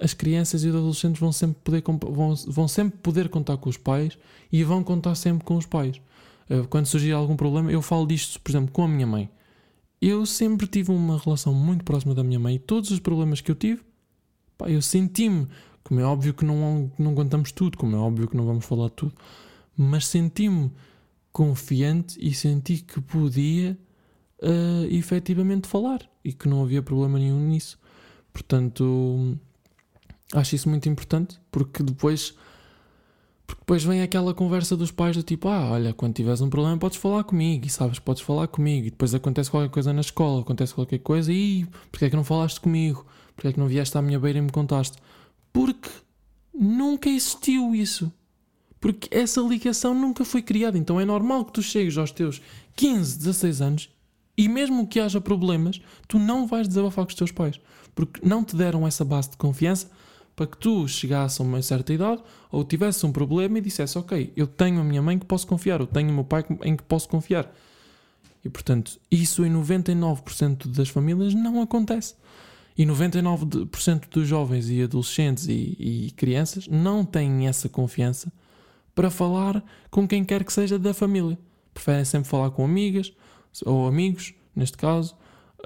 as 0.00 0.14
crianças 0.14 0.62
e 0.62 0.68
os 0.68 0.76
adolescentes 0.76 1.20
vão 1.20 1.32
sempre 1.32 1.60
poder, 1.64 1.82
vão, 1.82 2.34
vão 2.46 2.68
sempre 2.68 2.98
poder 2.98 3.28
contar 3.28 3.56
com 3.56 3.68
os 3.68 3.76
pais 3.76 4.16
e 4.52 4.62
vão 4.62 4.84
contar 4.84 5.16
sempre 5.16 5.44
com 5.44 5.56
os 5.56 5.66
pais. 5.66 6.00
Eh, 6.48 6.64
quando 6.70 6.86
surgir 6.86 7.12
algum 7.12 7.36
problema, 7.36 7.70
eu 7.72 7.82
falo 7.82 8.06
disto, 8.06 8.40
por 8.40 8.50
exemplo, 8.50 8.70
com 8.72 8.84
a 8.84 8.88
minha 8.88 9.06
mãe. 9.06 9.28
Eu 10.00 10.24
sempre 10.24 10.66
tive 10.66 10.90
uma 10.90 11.18
relação 11.18 11.52
muito 11.52 11.84
próxima 11.84 12.14
da 12.14 12.24
minha 12.24 12.38
mãe 12.38 12.54
e 12.54 12.58
todos 12.58 12.90
os 12.90 12.98
problemas 12.98 13.40
que 13.40 13.50
eu 13.50 13.54
tive, 13.54 13.82
pá, 14.56 14.70
eu 14.70 14.80
senti-me, 14.80 15.46
como 15.82 16.00
é 16.00 16.04
óbvio 16.04 16.32
que 16.32 16.44
não, 16.44 16.90
não 16.98 17.14
contamos 17.14 17.52
tudo, 17.52 17.76
como 17.76 17.94
é 17.94 17.98
óbvio 17.98 18.28
que 18.28 18.36
não 18.36 18.46
vamos 18.46 18.64
falar 18.64 18.88
tudo, 18.90 19.14
mas 19.76 20.06
senti-me 20.06 20.72
confiante 21.32 22.18
e 22.20 22.32
senti 22.32 22.78
que 22.78 23.00
podia 23.00 23.78
uh, 24.42 24.84
efetivamente 24.90 25.68
falar 25.68 26.00
e 26.24 26.32
que 26.32 26.48
não 26.48 26.62
havia 26.62 26.82
problema 26.82 27.18
nenhum 27.18 27.40
nisso. 27.48 27.78
Portanto, 28.32 29.38
Acho 30.32 30.54
isso 30.54 30.68
muito 30.68 30.88
importante 30.88 31.40
porque 31.50 31.82
depois 31.82 32.34
porque 33.50 33.62
depois 33.62 33.82
vem 33.82 34.00
aquela 34.00 34.32
conversa 34.32 34.76
dos 34.76 34.92
pais 34.92 35.16
do 35.16 35.24
tipo, 35.24 35.48
ah, 35.48 35.72
olha, 35.72 35.92
quando 35.92 36.14
tiveres 36.14 36.40
um 36.40 36.48
problema 36.48 36.78
podes 36.78 36.96
falar 36.96 37.24
comigo, 37.24 37.66
e 37.66 37.68
sabes 37.68 37.98
podes 37.98 38.22
falar 38.22 38.46
comigo, 38.46 38.86
e 38.86 38.90
depois 38.90 39.12
acontece 39.12 39.50
qualquer 39.50 39.70
coisa 39.70 39.92
na 39.92 40.02
escola, 40.02 40.42
acontece 40.42 40.72
qualquer 40.72 40.98
coisa, 40.98 41.32
e 41.32 41.66
porque 41.90 42.04
é 42.04 42.10
que 42.10 42.14
não 42.14 42.22
falaste 42.22 42.60
comigo? 42.60 43.04
Porque 43.34 43.48
é 43.48 43.52
que 43.52 43.58
não 43.58 43.66
vieste 43.66 43.98
à 43.98 44.02
minha 44.02 44.20
beira 44.20 44.38
e 44.38 44.40
me 44.40 44.52
contaste? 44.52 44.98
Porque 45.52 45.90
nunca 46.54 47.10
existiu 47.10 47.74
isso. 47.74 48.12
Porque 48.78 49.08
essa 49.10 49.40
ligação 49.40 49.94
nunca 49.94 50.24
foi 50.24 50.42
criada. 50.42 50.78
Então 50.78 51.00
é 51.00 51.04
normal 51.04 51.44
que 51.44 51.52
tu 51.52 51.62
chegues 51.62 51.98
aos 51.98 52.12
teus 52.12 52.40
15, 52.76 53.18
16 53.18 53.60
anos 53.60 53.90
e 54.38 54.48
mesmo 54.48 54.86
que 54.86 55.00
haja 55.00 55.20
problemas, 55.20 55.80
tu 56.06 56.20
não 56.20 56.46
vais 56.46 56.68
desabafar 56.68 57.04
com 57.04 57.10
os 57.10 57.16
teus 57.16 57.32
pais. 57.32 57.60
Porque 57.96 58.20
não 58.26 58.44
te 58.44 58.54
deram 58.54 58.86
essa 58.86 59.04
base 59.04 59.30
de 59.30 59.36
confiança 59.36 59.90
para 60.40 60.46
que 60.46 60.56
tu 60.56 60.88
chegasse 60.88 61.42
a 61.42 61.44
uma 61.44 61.60
certa 61.60 61.92
idade 61.92 62.22
ou 62.50 62.64
tivesse 62.64 63.04
um 63.04 63.12
problema 63.12 63.58
e 63.58 63.60
dissesse: 63.60 63.98
Ok, 63.98 64.32
eu 64.34 64.46
tenho 64.46 64.80
a 64.80 64.82
minha 64.82 65.02
mãe 65.02 65.18
que 65.18 65.26
posso 65.26 65.46
confiar, 65.46 65.80
eu 65.80 65.86
tenho 65.86 66.08
o 66.08 66.14
meu 66.14 66.24
pai 66.24 66.46
em 66.62 66.74
que 66.74 66.82
posso 66.82 67.06
confiar. 67.10 67.54
E 68.42 68.48
portanto, 68.48 68.98
isso 69.10 69.44
em 69.44 69.52
99% 69.52 70.66
das 70.68 70.88
famílias 70.88 71.34
não 71.34 71.60
acontece. 71.60 72.14
E 72.74 72.86
99% 72.86 74.08
dos 74.08 74.26
jovens 74.26 74.70
e 74.70 74.82
adolescentes 74.82 75.46
e, 75.46 75.76
e, 75.78 76.10
crianças 76.12 76.66
não 76.66 77.04
têm 77.04 77.46
essa 77.46 77.68
confiança 77.68 78.32
para 78.94 79.10
falar 79.10 79.62
com 79.90 80.08
quem 80.08 80.24
quer 80.24 80.42
que 80.42 80.54
seja 80.54 80.78
da 80.78 80.94
família. 80.94 81.38
Preferem 81.74 82.06
sempre 82.06 82.30
falar 82.30 82.50
com 82.50 82.64
amigas 82.64 83.12
ou 83.66 83.86
amigos, 83.86 84.32
neste 84.56 84.78
caso, 84.78 85.14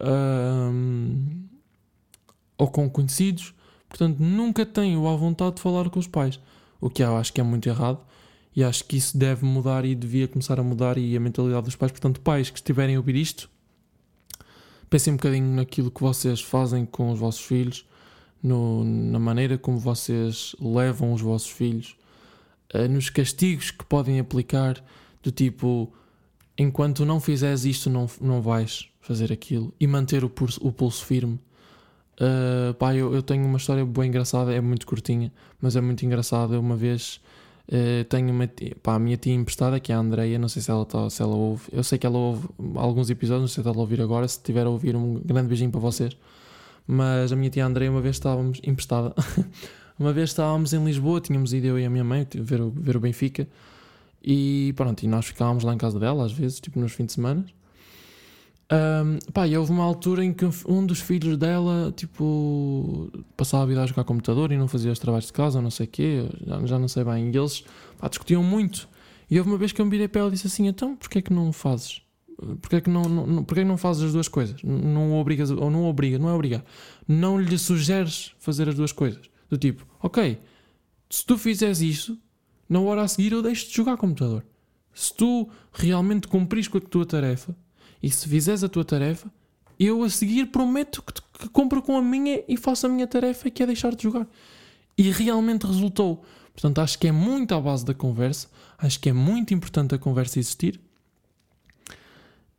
um, 0.02 1.44
ou 2.58 2.66
com 2.66 2.90
conhecidos, 2.90 3.54
Portanto, 3.96 4.18
nunca 4.18 4.66
tenho 4.66 5.06
a 5.06 5.14
vontade 5.14 5.54
de 5.54 5.62
falar 5.62 5.88
com 5.88 6.00
os 6.00 6.08
pais. 6.08 6.40
O 6.80 6.90
que 6.90 7.00
eu 7.00 7.16
acho 7.16 7.32
que 7.32 7.40
é 7.40 7.44
muito 7.44 7.68
errado. 7.68 8.00
E 8.54 8.64
acho 8.64 8.84
que 8.84 8.96
isso 8.96 9.16
deve 9.16 9.44
mudar 9.44 9.84
e 9.84 9.94
devia 9.94 10.26
começar 10.26 10.58
a 10.58 10.64
mudar 10.64 10.98
e 10.98 11.16
a 11.16 11.20
mentalidade 11.20 11.66
dos 11.66 11.76
pais. 11.76 11.92
Portanto, 11.92 12.20
pais 12.20 12.50
que 12.50 12.58
estiverem 12.58 12.96
a 12.96 12.98
ouvir 12.98 13.14
isto, 13.14 13.48
pensem 14.90 15.12
um 15.12 15.16
bocadinho 15.16 15.46
naquilo 15.54 15.92
que 15.92 16.00
vocês 16.00 16.40
fazem 16.40 16.84
com 16.84 17.12
os 17.12 17.20
vossos 17.20 17.42
filhos, 17.42 17.86
no, 18.42 18.82
na 18.82 19.20
maneira 19.20 19.56
como 19.56 19.78
vocês 19.78 20.56
levam 20.60 21.12
os 21.12 21.20
vossos 21.20 21.50
filhos, 21.50 21.96
uh, 22.74 22.88
nos 22.88 23.10
castigos 23.10 23.70
que 23.70 23.84
podem 23.84 24.18
aplicar, 24.18 24.84
do 25.22 25.30
tipo, 25.30 25.92
enquanto 26.58 27.06
não 27.06 27.20
fizeres 27.20 27.64
isto, 27.64 27.88
não, 27.88 28.08
não 28.20 28.42
vais 28.42 28.88
fazer 29.00 29.32
aquilo, 29.32 29.72
e 29.78 29.86
manter 29.86 30.24
o 30.24 30.28
pulso, 30.28 30.60
o 30.66 30.72
pulso 30.72 31.04
firme 31.04 31.38
Uh, 32.14 32.72
pá, 32.74 32.94
eu, 32.94 33.12
eu, 33.12 33.22
tenho 33.22 33.44
uma 33.44 33.58
história 33.58 33.84
bem 33.84 34.08
engraçada, 34.08 34.54
é 34.54 34.60
muito 34.60 34.86
curtinha, 34.86 35.32
mas 35.60 35.76
é 35.76 35.80
muito 35.80 36.04
engraçada. 36.06 36.58
Uma 36.58 36.76
vez 36.76 37.20
uh, 37.68 38.04
tenho 38.04 38.30
uma 38.30 38.46
tia, 38.46 38.76
pá, 38.82 38.94
a 38.94 38.98
minha 38.98 39.16
tia 39.16 39.34
emprestada, 39.34 39.80
que 39.80 39.92
é 39.92 39.94
a 39.94 39.98
Andreia, 39.98 40.38
não 40.38 40.48
sei 40.48 40.62
se 40.62 40.70
ela, 40.70 40.84
tá, 40.84 41.10
se 41.10 41.22
ela 41.22 41.34
ouve, 41.34 41.64
eu 41.72 41.82
sei 41.82 41.98
que 41.98 42.06
ela 42.06 42.18
ouve 42.18 42.48
alguns 42.76 43.10
episódios, 43.10 43.42
não 43.42 43.48
sei 43.48 43.62
se 43.62 43.68
ela 43.68 43.78
ouvir 43.78 44.00
agora. 44.00 44.26
Se 44.28 44.40
tiver 44.40 44.66
a 44.66 44.70
ouvir, 44.70 44.94
um 44.94 45.20
grande 45.24 45.48
beijinho 45.48 45.70
para 45.70 45.80
vocês. 45.80 46.16
Mas 46.86 47.32
a 47.32 47.36
minha 47.36 47.50
tia 47.50 47.66
Andreia, 47.66 47.90
uma 47.90 48.00
vez 48.00 48.16
estávamos 48.16 48.60
emprestada, 48.62 49.14
uma 49.98 50.12
vez 50.12 50.30
estávamos 50.30 50.72
em 50.72 50.84
Lisboa, 50.84 51.20
tínhamos 51.20 51.52
ido 51.52 51.66
eu 51.66 51.78
e 51.78 51.84
a 51.84 51.90
minha 51.90 52.04
mãe 52.04 52.26
ver 52.34 52.60
o, 52.60 52.70
ver 52.70 52.96
o 52.96 53.00
Benfica, 53.00 53.48
e 54.22 54.72
pronto, 54.76 55.02
e 55.02 55.08
nós 55.08 55.26
ficávamos 55.26 55.64
lá 55.64 55.74
em 55.74 55.78
casa 55.78 55.98
dela, 55.98 56.24
às 56.24 56.32
vezes, 56.32 56.60
tipo 56.60 56.78
nos 56.78 56.92
fins 56.92 57.06
de 57.06 57.12
semana. 57.14 57.44
Um, 58.74 59.18
pá, 59.32 59.46
e 59.46 59.56
houve 59.56 59.70
uma 59.70 59.84
altura 59.84 60.24
em 60.24 60.32
que 60.32 60.44
um 60.66 60.84
dos 60.84 61.00
filhos 61.00 61.36
dela, 61.36 61.92
tipo, 61.96 63.10
passava 63.36 63.62
a 63.62 63.66
vida 63.66 63.82
a 63.82 63.86
jogar 63.86 64.04
computador 64.04 64.50
e 64.50 64.56
não 64.56 64.66
fazia 64.66 64.90
os 64.90 64.98
trabalhos 64.98 65.26
de 65.26 65.32
casa, 65.32 65.60
não 65.60 65.70
sei 65.70 65.86
o 65.86 65.88
quê, 65.88 66.28
já, 66.46 66.66
já 66.66 66.78
não 66.78 66.88
sei 66.88 67.04
bem. 67.04 67.30
E 67.30 67.36
eles 67.36 67.64
pá, 67.98 68.08
discutiam 68.08 68.42
muito. 68.42 68.88
E 69.30 69.38
houve 69.38 69.50
uma 69.50 69.58
vez 69.58 69.70
que 69.70 69.80
eu 69.80 69.84
me 69.84 69.90
virei 69.90 70.08
para 70.08 70.22
ela 70.22 70.30
e 70.30 70.32
disse 70.32 70.46
assim: 70.46 70.66
então, 70.66 70.96
porquê 70.96 71.18
é 71.18 71.22
que 71.22 71.32
não 71.32 71.52
fazes? 71.52 72.02
Porque 72.60 72.76
é 72.76 72.80
que 72.80 72.90
não, 72.90 73.02
não, 73.02 73.44
porque 73.44 73.60
é 73.60 73.62
que 73.62 73.68
não 73.68 73.76
fazes 73.76 74.02
as 74.02 74.12
duas 74.12 74.26
coisas? 74.26 74.60
Não 74.62 75.12
obrigas, 75.14 75.50
ou 75.50 75.70
não 75.70 75.84
obriga, 75.84 76.18
não 76.18 76.28
é 76.28 76.32
obrigar. 76.32 76.64
Não 77.06 77.40
lhe 77.40 77.56
sugeres 77.56 78.32
fazer 78.38 78.68
as 78.68 78.74
duas 78.74 78.92
coisas. 78.92 79.22
Do 79.48 79.56
tipo, 79.56 79.86
ok, 80.02 80.38
se 81.08 81.24
tu 81.24 81.38
fizeres 81.38 81.80
isso, 81.80 82.18
na 82.68 82.80
hora 82.80 83.02
a 83.02 83.08
seguir 83.08 83.32
eu 83.32 83.42
deixo 83.42 83.68
de 83.68 83.76
jogar 83.76 83.96
computador. 83.96 84.44
Se 84.92 85.14
tu 85.14 85.48
realmente 85.72 86.26
cumpris 86.26 86.66
com 86.66 86.78
a 86.78 86.80
tua 86.80 87.06
tarefa 87.06 87.54
e 88.04 88.10
se 88.10 88.28
fizeres 88.28 88.62
a 88.62 88.68
tua 88.68 88.84
tarefa, 88.84 89.32
eu 89.80 90.02
a 90.02 90.10
seguir 90.10 90.48
prometo 90.48 91.02
que, 91.02 91.14
que 91.40 91.48
compro 91.48 91.80
com 91.80 91.96
a 91.96 92.02
minha 92.02 92.44
e 92.46 92.54
faço 92.54 92.84
a 92.84 92.88
minha 92.90 93.06
tarefa 93.06 93.48
que 93.48 93.62
é 93.62 93.66
deixar 93.66 93.94
de 93.94 94.02
jogar. 94.02 94.28
E 94.96 95.10
realmente 95.10 95.66
resultou. 95.66 96.22
Portanto, 96.52 96.80
acho 96.80 96.98
que 96.98 97.08
é 97.08 97.12
muito 97.12 97.54
à 97.54 97.60
base 97.62 97.82
da 97.82 97.94
conversa, 97.94 98.48
acho 98.76 99.00
que 99.00 99.08
é 99.08 99.12
muito 99.14 99.54
importante 99.54 99.94
a 99.94 99.98
conversa 99.98 100.38
existir. 100.38 100.78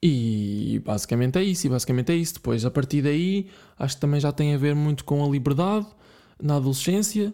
E 0.01 0.81
basicamente 0.83 1.37
é 1.37 1.43
isso, 1.43 1.67
e 1.67 1.69
basicamente 1.69 2.11
é 2.11 2.15
isso. 2.15 2.33
Depois, 2.33 2.65
a 2.65 2.71
partir 2.71 3.03
daí, 3.03 3.47
acho 3.77 3.93
que 3.93 4.01
também 4.01 4.19
já 4.19 4.31
tem 4.31 4.55
a 4.55 4.57
ver 4.57 4.73
muito 4.73 5.05
com 5.05 5.23
a 5.23 5.29
liberdade 5.29 5.85
na 6.41 6.55
adolescência. 6.55 7.31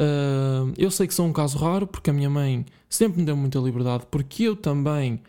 Uh, 0.00 0.72
eu 0.78 0.90
sei 0.90 1.06
que 1.06 1.12
sou 1.12 1.26
um 1.26 1.32
caso 1.32 1.58
raro, 1.58 1.86
porque 1.86 2.08
a 2.08 2.12
minha 2.14 2.30
mãe 2.30 2.64
sempre 2.88 3.20
me 3.20 3.26
deu 3.26 3.36
muita 3.36 3.58
liberdade, 3.58 4.06
porque 4.10 4.44
eu 4.44 4.56
também 4.56 5.20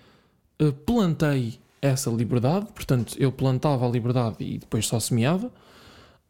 uh, 0.62 0.72
plantei 0.72 1.60
essa 1.82 2.10
liberdade, 2.10 2.68
portanto, 2.74 3.16
eu 3.18 3.32
plantava 3.32 3.88
a 3.88 3.90
liberdade 3.90 4.38
e 4.40 4.60
depois 4.60 4.86
só 4.86 5.00
semeava. 5.00 5.52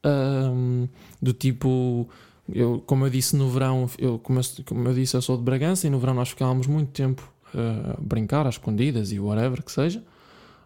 Uh, 0.03 0.87
do 1.21 1.33
tipo, 1.33 2.07
eu, 2.51 2.81
como 2.85 3.05
eu 3.05 3.09
disse 3.09 3.35
no 3.35 3.49
verão, 3.49 3.89
eu, 3.97 4.17
como, 4.17 4.39
eu, 4.39 4.43
como 4.65 4.87
eu 4.87 4.93
disse, 4.93 5.15
eu 5.15 5.21
sou 5.21 5.37
de 5.37 5.43
Bragança 5.43 5.85
e 5.87 5.89
no 5.89 5.99
verão 5.99 6.13
nós 6.13 6.29
ficávamos 6.29 6.67
muito 6.67 6.91
tempo 6.91 7.31
a 7.53 7.99
brincar 8.01 8.47
às 8.47 8.55
escondidas 8.55 9.11
e 9.11 9.19
whatever 9.19 9.61
que 9.61 9.71
seja 9.71 10.03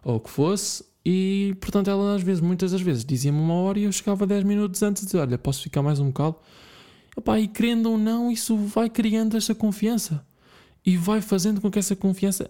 ou 0.04 0.20
que 0.20 0.30
fosse, 0.30 0.84
e 1.04 1.56
portanto 1.60 1.90
ela 1.90 2.14
às 2.14 2.22
vezes, 2.22 2.40
muitas 2.40 2.70
das 2.70 2.80
vezes, 2.80 3.04
dizia-me 3.04 3.38
uma 3.38 3.54
hora 3.54 3.78
e 3.78 3.84
eu 3.84 3.92
chegava 3.92 4.24
10 4.24 4.44
minutos 4.44 4.80
antes 4.82 5.02
e 5.02 5.06
dizia, 5.06 5.20
olha, 5.20 5.36
posso 5.36 5.62
ficar 5.62 5.82
mais 5.82 5.98
um 5.98 6.06
bocado? 6.06 6.36
Epá, 7.16 7.40
e 7.40 7.48
querendo 7.48 7.90
ou 7.90 7.98
não, 7.98 8.30
isso 8.30 8.56
vai 8.56 8.88
criando 8.88 9.36
essa 9.36 9.54
confiança 9.54 10.24
e 10.84 10.96
vai 10.96 11.20
fazendo 11.20 11.60
com 11.60 11.70
que 11.70 11.78
essa 11.78 11.96
confiança 11.96 12.48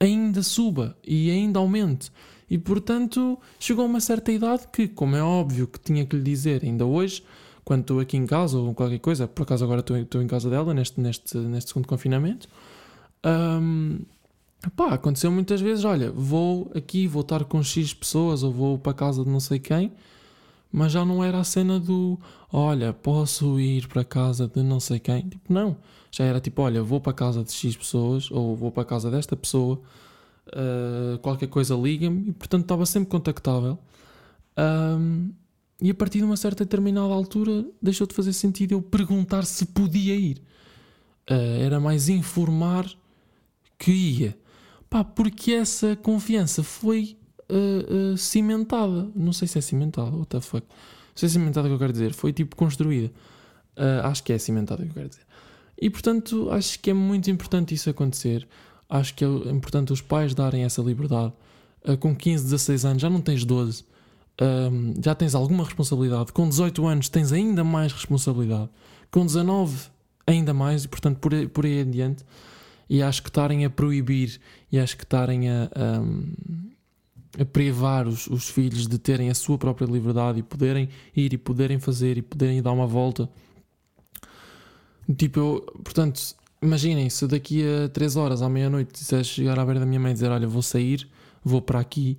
ainda 0.00 0.42
suba 0.42 0.96
e 1.04 1.30
ainda 1.30 1.58
aumente. 1.58 2.10
E 2.48 2.58
portanto, 2.58 3.38
chegou 3.58 3.84
a 3.84 3.88
uma 3.88 4.00
certa 4.00 4.30
idade 4.30 4.68
que, 4.72 4.86
como 4.86 5.16
é 5.16 5.22
óbvio 5.22 5.66
que 5.66 5.80
tinha 5.80 6.04
que 6.04 6.16
lhe 6.16 6.22
dizer 6.22 6.62
ainda 6.62 6.84
hoje, 6.84 7.22
quando 7.64 7.80
estou 7.80 8.00
aqui 8.00 8.16
em 8.16 8.26
casa 8.26 8.58
ou 8.58 8.74
qualquer 8.74 8.98
coisa, 8.98 9.26
por 9.26 9.42
acaso 9.42 9.64
agora 9.64 9.80
estou, 9.80 9.96
estou 9.96 10.22
em 10.22 10.26
casa 10.26 10.50
dela 10.50 10.74
neste, 10.74 11.00
neste, 11.00 11.36
neste 11.38 11.68
segundo 11.68 11.86
confinamento, 11.86 12.48
um, 13.24 13.98
Pá, 14.76 14.94
aconteceu 14.94 15.30
muitas 15.30 15.60
vezes, 15.60 15.84
olha, 15.84 16.10
vou 16.10 16.70
aqui, 16.74 17.06
vou 17.06 17.22
estar 17.22 17.44
com 17.44 17.62
X 17.62 17.92
pessoas 17.92 18.42
ou 18.42 18.50
vou 18.52 18.78
para 18.78 18.94
casa 18.94 19.22
de 19.22 19.30
não 19.30 19.40
sei 19.40 19.58
quem, 19.58 19.92
mas 20.72 20.92
já 20.92 21.04
não 21.04 21.22
era 21.22 21.38
a 21.38 21.44
cena 21.44 21.78
do, 21.78 22.18
olha, 22.52 22.92
posso 22.92 23.60
ir 23.60 23.86
para 23.88 24.04
casa 24.04 24.48
de 24.48 24.62
não 24.62 24.80
sei 24.80 24.98
quem. 24.98 25.28
Tipo, 25.28 25.52
não. 25.52 25.76
Já 26.14 26.24
era 26.24 26.38
tipo, 26.38 26.62
olha, 26.62 26.80
vou 26.80 27.00
para 27.00 27.12
casa 27.12 27.42
de 27.42 27.50
X 27.50 27.76
pessoas 27.76 28.30
ou 28.30 28.54
vou 28.54 28.70
para 28.70 28.84
casa 28.84 29.10
desta 29.10 29.34
pessoa, 29.34 29.80
uh, 30.46 31.18
qualquer 31.18 31.48
coisa 31.48 31.74
liga-me 31.74 32.28
e 32.28 32.32
portanto 32.32 32.62
estava 32.62 32.86
sempre 32.86 33.10
contactável. 33.10 33.76
Um, 34.56 35.32
e 35.82 35.90
a 35.90 35.94
partir 35.94 36.18
de 36.18 36.24
uma 36.24 36.36
certa 36.36 36.64
determinada 36.64 37.12
altura 37.12 37.64
deixou 37.82 38.06
de 38.06 38.14
fazer 38.14 38.32
sentido 38.32 38.70
eu 38.70 38.80
perguntar 38.80 39.44
se 39.44 39.66
podia 39.66 40.14
ir. 40.14 40.38
Uh, 41.28 41.60
era 41.60 41.80
mais 41.80 42.08
informar 42.08 42.88
que 43.76 43.90
ia. 43.90 44.38
Pá, 44.88 45.02
porque 45.02 45.50
essa 45.50 45.96
confiança 45.96 46.62
foi 46.62 47.16
uh, 47.50 48.12
uh, 48.12 48.16
cimentada. 48.16 49.10
Não 49.16 49.32
sei 49.32 49.48
se 49.48 49.58
é 49.58 49.60
cimentada, 49.60 50.14
what 50.14 50.28
the 50.28 50.40
fuck. 50.40 50.64
Não 50.64 51.16
sei 51.16 51.28
se 51.28 51.36
é 51.36 51.40
cimentada 51.40 51.66
que 51.66 51.74
eu 51.74 51.78
quero 51.78 51.92
dizer. 51.92 52.12
Foi 52.12 52.32
tipo 52.32 52.54
construída. 52.54 53.12
Acho 54.04 54.22
que 54.22 54.32
é 54.32 54.38
cimentada 54.38 54.84
que 54.84 54.90
eu 54.90 54.94
quero 54.94 55.08
dizer. 55.08 55.23
E 55.84 55.90
portanto, 55.90 56.48
acho 56.50 56.80
que 56.80 56.88
é 56.88 56.94
muito 56.94 57.30
importante 57.30 57.74
isso 57.74 57.90
acontecer. 57.90 58.48
Acho 58.88 59.14
que 59.14 59.22
é 59.22 59.28
importante 59.28 59.92
os 59.92 60.00
pais 60.00 60.32
darem 60.32 60.64
essa 60.64 60.80
liberdade. 60.80 61.34
com 62.00 62.16
15, 62.16 62.44
16 62.44 62.84
anos 62.86 63.02
já 63.02 63.10
não 63.10 63.20
tens 63.20 63.44
12. 63.44 63.84
Um, 64.40 64.94
já 65.04 65.14
tens 65.14 65.34
alguma 65.34 65.62
responsabilidade. 65.62 66.32
Com 66.32 66.48
18 66.48 66.86
anos 66.86 67.10
tens 67.10 67.32
ainda 67.32 67.62
mais 67.62 67.92
responsabilidade. 67.92 68.70
Com 69.10 69.26
19 69.26 69.90
ainda 70.26 70.54
mais. 70.54 70.84
E 70.84 70.88
portanto, 70.88 71.18
por 71.18 71.34
aí, 71.34 71.46
por 71.46 71.66
aí 71.66 71.82
adiante 71.82 72.24
e 72.88 73.02
acho 73.02 73.22
que 73.22 73.28
estarem 73.28 73.66
a 73.66 73.70
proibir 73.70 74.40
e 74.72 74.78
acho 74.78 74.96
que 74.96 75.04
estarem 75.04 75.50
a, 75.50 75.70
a, 75.74 77.42
a 77.42 77.44
privar 77.44 78.08
os, 78.08 78.26
os, 78.26 78.48
filhos 78.48 78.86
de 78.86 78.98
terem 78.98 79.28
a 79.28 79.34
sua 79.34 79.58
própria 79.58 79.86
liberdade 79.86 80.40
e 80.40 80.42
poderem 80.42 80.88
ir 81.14 81.34
e 81.34 81.38
poderem 81.38 81.78
fazer 81.78 82.16
e 82.16 82.22
poderem 82.22 82.62
dar 82.62 82.72
uma 82.72 82.86
volta. 82.86 83.28
Tipo, 85.16 85.40
eu, 85.40 85.60
portanto, 85.82 86.20
imaginem 86.62 87.10
se 87.10 87.26
daqui 87.26 87.62
a 87.62 87.88
3 87.88 88.16
horas 88.16 88.42
à 88.42 88.48
meia-noite 88.48 88.92
disseres 88.92 89.26
chegar 89.26 89.58
à 89.58 89.64
beira 89.64 89.80
da 89.80 89.86
minha 89.86 90.00
mãe 90.00 90.12
e 90.12 90.14
dizer: 90.14 90.30
Olha, 90.30 90.46
vou 90.46 90.62
sair, 90.62 91.08
vou 91.42 91.60
para 91.60 91.80
aqui 91.80 92.18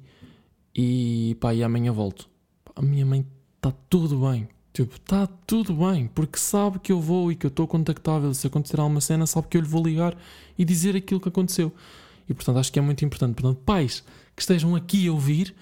e 0.76 1.36
pá, 1.40 1.54
e 1.54 1.64
amanhã 1.64 1.92
volto. 1.92 2.30
A 2.76 2.82
minha 2.82 3.06
mãe 3.06 3.26
está 3.58 3.72
tudo 3.90 4.20
bem, 4.30 4.48
Tipo, 4.76 4.98
está 4.98 5.26
tudo 5.48 5.74
bem, 5.74 6.08
porque 6.14 6.38
sabe 6.38 6.80
que 6.80 6.92
eu 6.92 7.00
vou 7.00 7.32
e 7.32 7.36
que 7.36 7.46
eu 7.46 7.48
estou 7.48 7.66
contactável. 7.66 8.34
Se 8.34 8.46
acontecer 8.46 8.78
alguma 8.78 9.00
cena, 9.00 9.26
sabe 9.26 9.48
que 9.48 9.56
eu 9.56 9.62
lhe 9.62 9.68
vou 9.70 9.82
ligar 9.82 10.18
e 10.58 10.66
dizer 10.66 10.98
aquilo 10.98 11.22
que 11.22 11.30
aconteceu. 11.30 11.72
E 12.28 12.34
portanto, 12.34 12.58
acho 12.58 12.74
que 12.74 12.78
é 12.78 12.82
muito 12.82 13.06
importante. 13.06 13.36
Portanto, 13.36 13.62
pais 13.64 14.04
que 14.36 14.42
estejam 14.42 14.76
aqui 14.76 15.08
a 15.08 15.14
ouvir, 15.14 15.56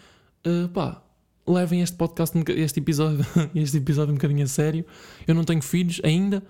uh, 0.48 0.68
pá, 0.70 1.00
levem 1.46 1.82
este 1.82 1.96
podcast, 1.96 2.36
este 2.58 2.80
episódio, 2.80 3.24
este 3.54 3.78
episódio 3.78 4.14
um 4.14 4.16
bocadinho 4.16 4.46
a 4.46 4.48
sério. 4.48 4.84
Eu 5.28 5.36
não 5.36 5.44
tenho 5.44 5.62
filhos 5.62 6.02
ainda, 6.04 6.42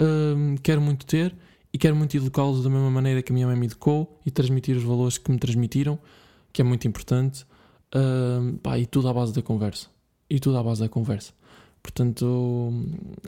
uh, 0.00 0.60
quero 0.62 0.80
muito 0.80 1.06
ter 1.06 1.34
e 1.72 1.78
quero 1.78 1.96
muito 1.96 2.16
educá-los 2.16 2.62
da 2.62 2.70
mesma 2.70 2.90
maneira 2.90 3.22
que 3.22 3.32
a 3.32 3.34
minha 3.34 3.46
mãe 3.46 3.56
me 3.56 3.66
educou 3.66 4.20
e 4.24 4.30
transmitir 4.30 4.76
os 4.76 4.84
valores 4.84 5.18
que 5.18 5.30
me 5.30 5.38
transmitiram, 5.38 5.98
que 6.52 6.62
é 6.62 6.64
muito 6.64 6.86
importante. 6.86 7.44
Uh, 7.94 8.56
pá, 8.58 8.78
e 8.78 8.86
tudo 8.86 9.08
à 9.08 9.12
base 9.12 9.32
da 9.32 9.42
conversa. 9.42 9.88
E 10.30 10.38
tudo 10.38 10.56
à 10.56 10.62
base 10.62 10.80
da 10.80 10.88
conversa. 10.88 11.32
Portanto, 11.82 12.72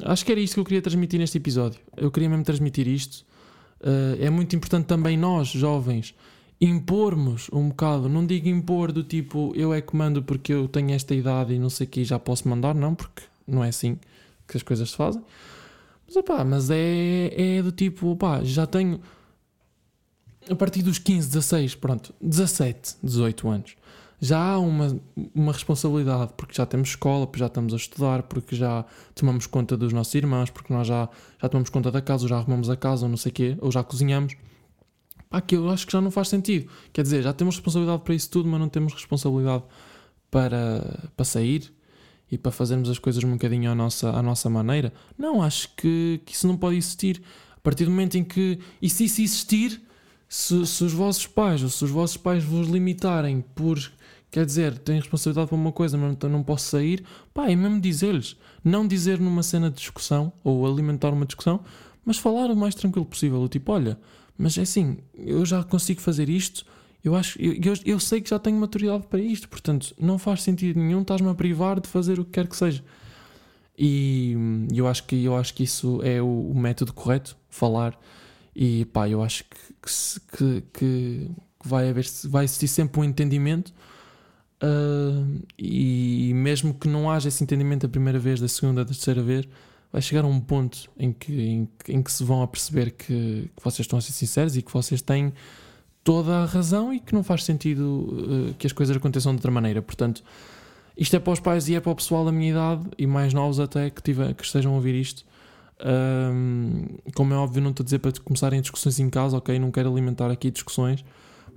acho 0.03 0.25
que 0.25 0.33
era 0.33 0.41
isto 0.41 0.55
que 0.55 0.61
eu 0.61 0.65
queria 0.65 0.81
transmitir 0.81 1.21
neste 1.21 1.37
episódio. 1.37 1.79
Eu 1.97 2.11
queria 2.11 2.29
mesmo 2.29 2.45
transmitir 2.45 2.89
isto. 2.89 3.25
Uh, 3.81 4.17
é 4.19 4.31
muito 4.31 4.57
importante 4.57 4.87
também 4.87 5.17
nós, 5.17 5.49
jovens, 5.49 6.15
impormos 6.61 7.49
um 7.53 7.69
bocado. 7.69 8.09
Não 8.09 8.25
digo 8.25 8.49
impor 8.49 8.93
do 8.93 9.03
tipo 9.03 9.53
eu 9.55 9.75
é 9.75 9.81
que 9.81 9.95
mando 9.95 10.23
porque 10.23 10.53
eu 10.53 10.69
tenho 10.69 10.93
esta 10.93 11.15
idade 11.15 11.53
e 11.55 11.59
não 11.59 11.69
sei 11.69 11.87
o 11.87 11.91
que 11.91 12.05
já 12.05 12.19
posso 12.19 12.49
mandar, 12.49 12.75
não, 12.75 12.95
porque 12.95 13.23
não 13.47 13.63
é 13.63 13.69
assim 13.69 13.99
que 14.49 14.57
as 14.57 14.63
coisas 14.63 14.91
se 14.91 14.97
fazem. 14.97 15.23
Mas, 16.07 16.17
opá, 16.17 16.45
mas 16.45 16.71
é, 16.71 17.57
é 17.59 17.63
do 17.63 17.73
tipo, 17.73 18.09
opá, 18.09 18.43
já 18.45 18.67
tenho 18.67 19.01
a 20.49 20.55
partir 20.55 20.83
dos 20.83 20.99
15, 20.99 21.29
16, 21.29 21.75
pronto, 21.75 22.15
17, 22.21 22.97
18 23.03 23.49
anos 23.49 23.77
já 24.21 24.39
há 24.39 24.59
uma, 24.59 24.99
uma 25.35 25.53
responsabilidade, 25.53 26.33
porque 26.37 26.55
já 26.55 26.65
temos 26.65 26.91
escola, 26.91 27.27
porque 27.27 27.41
já 27.41 27.47
estamos 27.47 27.73
a 27.73 27.77
estudar, 27.77 28.23
porque 28.23 28.57
já 28.57 28.85
tomamos 29.15 29.47
conta 29.47 29.77
dos 29.77 29.93
nossos 29.93 30.15
irmãos, 30.15 30.51
porque 30.51 30.73
nós 30.73 30.87
já, 30.87 31.09
já 31.41 31.49
tomamos 31.49 31.69
conta 31.71 31.91
da 31.91 32.01
casa, 32.01 32.25
ou 32.25 32.29
já 32.29 32.37
arrumamos 32.39 32.71
a 32.71 32.77
casa, 32.77 33.05
ou 33.05 33.11
não 33.11 33.17
sei 33.17 33.31
o 33.31 33.35
quê, 33.35 33.57
ou 33.61 33.71
já 33.71 33.85
cozinhamos. 33.85 34.35
Pá, 35.29 35.41
que 35.41 35.57
eu 35.57 35.69
acho 35.69 35.87
que 35.87 35.93
já 35.93 36.01
não 36.01 36.11
faz 36.11 36.29
sentido. 36.29 36.71
Quer 36.93 37.03
dizer, 37.03 37.23
já 37.23 37.33
temos 37.33 37.57
responsabilidade 37.57 38.03
para 38.03 38.15
isso 38.15 38.31
tudo, 38.31 38.49
mas 38.49 38.61
não 38.61 38.69
temos 38.69 38.95
responsabilidade 38.95 39.65
para, 40.31 41.11
para 41.15 41.25
sair 41.25 41.73
e 42.31 42.37
para 42.37 42.53
fazermos 42.53 42.91
as 42.91 42.99
coisas 42.99 43.23
um 43.23 43.33
bocadinho 43.33 43.71
à 43.71 43.75
nossa, 43.75 44.11
à 44.11 44.23
nossa 44.23 44.51
maneira. 44.51 44.93
Não, 45.17 45.43
acho 45.43 45.69
que, 45.77 46.21
que 46.25 46.35
isso 46.35 46.47
não 46.47 46.57
pode 46.57 46.77
existir. 46.77 47.23
A 47.57 47.61
partir 47.61 47.85
do 47.85 47.91
momento 47.91 48.17
em 48.17 48.25
que. 48.25 48.59
E 48.81 48.89
se 48.91 49.05
isso 49.05 49.21
existir, 49.23 49.81
se, 50.29 50.67
se 50.67 50.85
os 50.85 50.93
vossos 50.93 51.27
pais 51.27 51.63
ou 51.63 51.69
se 51.69 51.85
os 51.85 51.91
vossos 51.91 52.17
pais 52.17 52.45
vos 52.45 52.69
limitarem 52.69 53.45
por 53.55 53.79
Quer 54.37 54.45
dizer, 54.45 54.77
tenho 54.79 54.99
responsabilidade 54.99 55.49
para 55.49 55.57
uma 55.57 55.73
coisa, 55.73 55.97
mas 55.97 56.15
não 56.31 56.43
posso 56.43 56.67
sair. 56.67 57.03
Pá, 57.33 57.49
é 57.49 57.57
mesmo 57.57 57.81
dizer-lhes. 57.81 58.37
Não 58.63 58.87
dizer 58.87 59.19
numa 59.19 59.43
cena 59.43 59.71
de 59.71 59.77
discussão 59.77 60.33
ou 60.45 60.67
alimentar 60.67 61.11
uma 61.11 61.25
discussão, 61.25 61.61
mas 62.05 62.19
falar 62.19 62.51
o 62.51 62.57
mais 62.57 62.75
tranquilo 62.75 63.07
possível. 63.07 63.49
Tipo, 63.49 63.73
olha, 63.73 63.99
mas 64.37 64.59
é 64.59 64.63
assim, 64.63 64.99
eu 65.15 65.47
já 65.47 65.63
consigo 65.65 66.01
fazer 66.01 66.29
isto. 66.29 66.67
Eu 67.07 67.15
acho, 67.15 67.41
eu, 67.41 67.53
eu, 67.55 67.75
eu 67.85 68.01
sei 68.01 68.21
que 68.21 68.31
já 68.31 68.39
tenho 68.39 68.59
maturidade 68.59 69.07
para 69.07 69.21
isto, 69.21 69.49
portanto, 69.49 69.95
não 69.99 70.19
faz 70.19 70.43
sentido 70.43 70.81
nenhum 70.81 71.03
estás-me 71.03 71.29
a 71.29 71.35
privar 71.35 71.81
de 71.81 71.89
fazer 71.89 72.19
o 72.19 72.25
que 72.25 72.33
quer 72.33 72.49
que 72.49 72.57
seja. 72.57 72.85
E 73.79 74.35
eu 74.75 74.89
acho 74.89 75.05
que, 75.05 75.25
eu 75.25 75.37
acho 75.37 75.55
que 75.55 75.63
isso 75.63 76.01
é 76.03 76.21
o, 76.21 76.51
o 76.51 76.59
método 76.59 76.93
correto, 76.93 77.37
falar. 77.49 77.99
E 78.55 78.87
pá, 78.87 79.09
eu 79.09 79.23
acho 79.23 79.45
que, 79.45 80.21
que, 80.37 80.65
que, 80.73 81.31
vai 81.65 81.91
haver, 81.91 82.07
vai 82.25 82.45
existir 82.45 82.69
sempre 82.69 83.01
um 83.01 83.05
entendimento 83.05 83.73
Uh, 84.57 85.45
e 85.59 86.33
mesmo 86.35 86.73
que 86.73 86.89
não 86.89 87.11
haja 87.11 87.29
esse 87.29 87.45
entendimento 87.45 87.83
da 87.83 87.91
primeira 87.91 88.19
vez, 88.19 88.41
da 88.41 88.49
segunda, 88.49 88.83
da 88.85 88.89
terceira 88.91 89.23
vez, 89.23 89.47
vai 89.93 90.01
chegar 90.01 90.25
a 90.25 90.27
um 90.27 90.41
ponto 90.41 90.91
em 90.99 91.13
que, 91.13 91.33
em, 91.33 91.69
em 91.89 92.03
que 92.03 92.11
se 92.11 92.25
vão 92.25 92.43
a 92.43 92.49
perceber 92.49 92.93
que, 92.93 93.51
que, 93.55 93.63
vocês 93.63 93.81
estão 93.81 93.99
a 93.99 94.03
ser 94.03 94.13
sinceros 94.13 94.57
e 94.57 94.63
que 94.63 94.73
vocês 94.73 95.03
têm 95.03 95.33
toda 96.07 96.37
a 96.37 96.45
razão 96.45 96.95
e 96.95 97.01
que 97.01 97.13
não 97.13 97.25
faz 97.25 97.43
sentido 97.43 97.83
uh, 97.83 98.55
que 98.55 98.65
as 98.65 98.73
coisas 98.73 98.97
aconteçam 98.97 99.33
de 99.33 99.39
outra 99.39 99.51
maneira. 99.51 99.83
Portanto, 99.83 100.23
isto 100.97 101.17
é 101.17 101.19
para 101.19 101.33
os 101.33 101.41
pais 101.41 101.69
e 101.69 101.75
é 101.75 101.81
para 101.81 101.91
o 101.91 101.97
pessoal 101.97 102.25
da 102.25 102.31
minha 102.31 102.53
idade 102.53 102.89
e 102.97 103.09
mais 103.09 103.35
novos 103.35 103.59
até 103.59 103.91
que, 103.91 104.01
tive, 104.01 104.33
que 104.33 104.45
estejam 104.45 104.73
a 104.73 104.77
ouvir 104.77 104.95
isto. 104.95 105.25
Um, 105.85 106.85
como 107.13 107.35
é 107.35 107.37
óbvio, 107.37 107.61
não 107.61 107.71
estou 107.71 107.83
a 107.83 107.87
dizer 107.87 107.99
para 107.99 108.13
começarem 108.23 108.61
discussões 108.61 109.01
em 109.01 109.11
casa, 109.11 109.37
ok? 109.37 109.59
Não 109.59 109.73
quero 109.73 109.91
alimentar 109.91 110.31
aqui 110.31 110.49
discussões, 110.49 111.05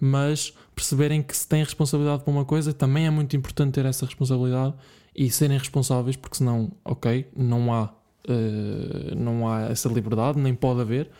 mas 0.02 0.52
perceberem 0.74 1.22
que 1.22 1.38
se 1.38 1.48
têm 1.48 1.64
responsabilidade 1.64 2.24
por 2.24 2.32
uma 2.32 2.44
coisa, 2.44 2.74
também 2.74 3.06
é 3.06 3.12
muito 3.12 3.36
importante 3.36 3.74
ter 3.74 3.86
essa 3.86 4.04
responsabilidade 4.04 4.74
e 5.16 5.30
serem 5.30 5.60
responsáveis, 5.60 6.16
porque 6.16 6.38
senão, 6.38 6.72
ok, 6.84 7.28
não 7.38 7.72
há, 7.72 7.84
uh, 7.84 9.16
não 9.16 9.48
há 9.48 9.70
essa 9.70 9.88
liberdade, 9.90 10.40
nem 10.40 10.56
pode 10.56 10.82
haver, 10.82 11.12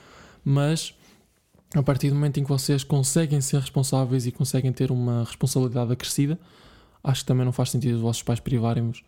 mas 0.44 0.96
a 1.76 1.84
partir 1.84 2.10
do 2.10 2.16
momento 2.16 2.40
em 2.40 2.44
que 2.44 2.50
vocês 2.50 2.84
conseguem 2.84 3.42
ser 3.42 3.60
responsáveis 3.60 4.26
e 4.26 4.32
conseguem 4.32 4.72
ter 4.72 4.92
uma 4.92 5.24
responsabilidade 5.24 5.92
acrescida, 5.92 6.40
acho 7.04 7.22
que 7.22 7.28
também 7.28 7.46
não 7.46 7.52
faz 7.52 7.70
sentido 7.70 7.96
os 7.96 8.02
vossos 8.02 8.24
pais 8.24 8.40
privarem-vos 8.40 9.04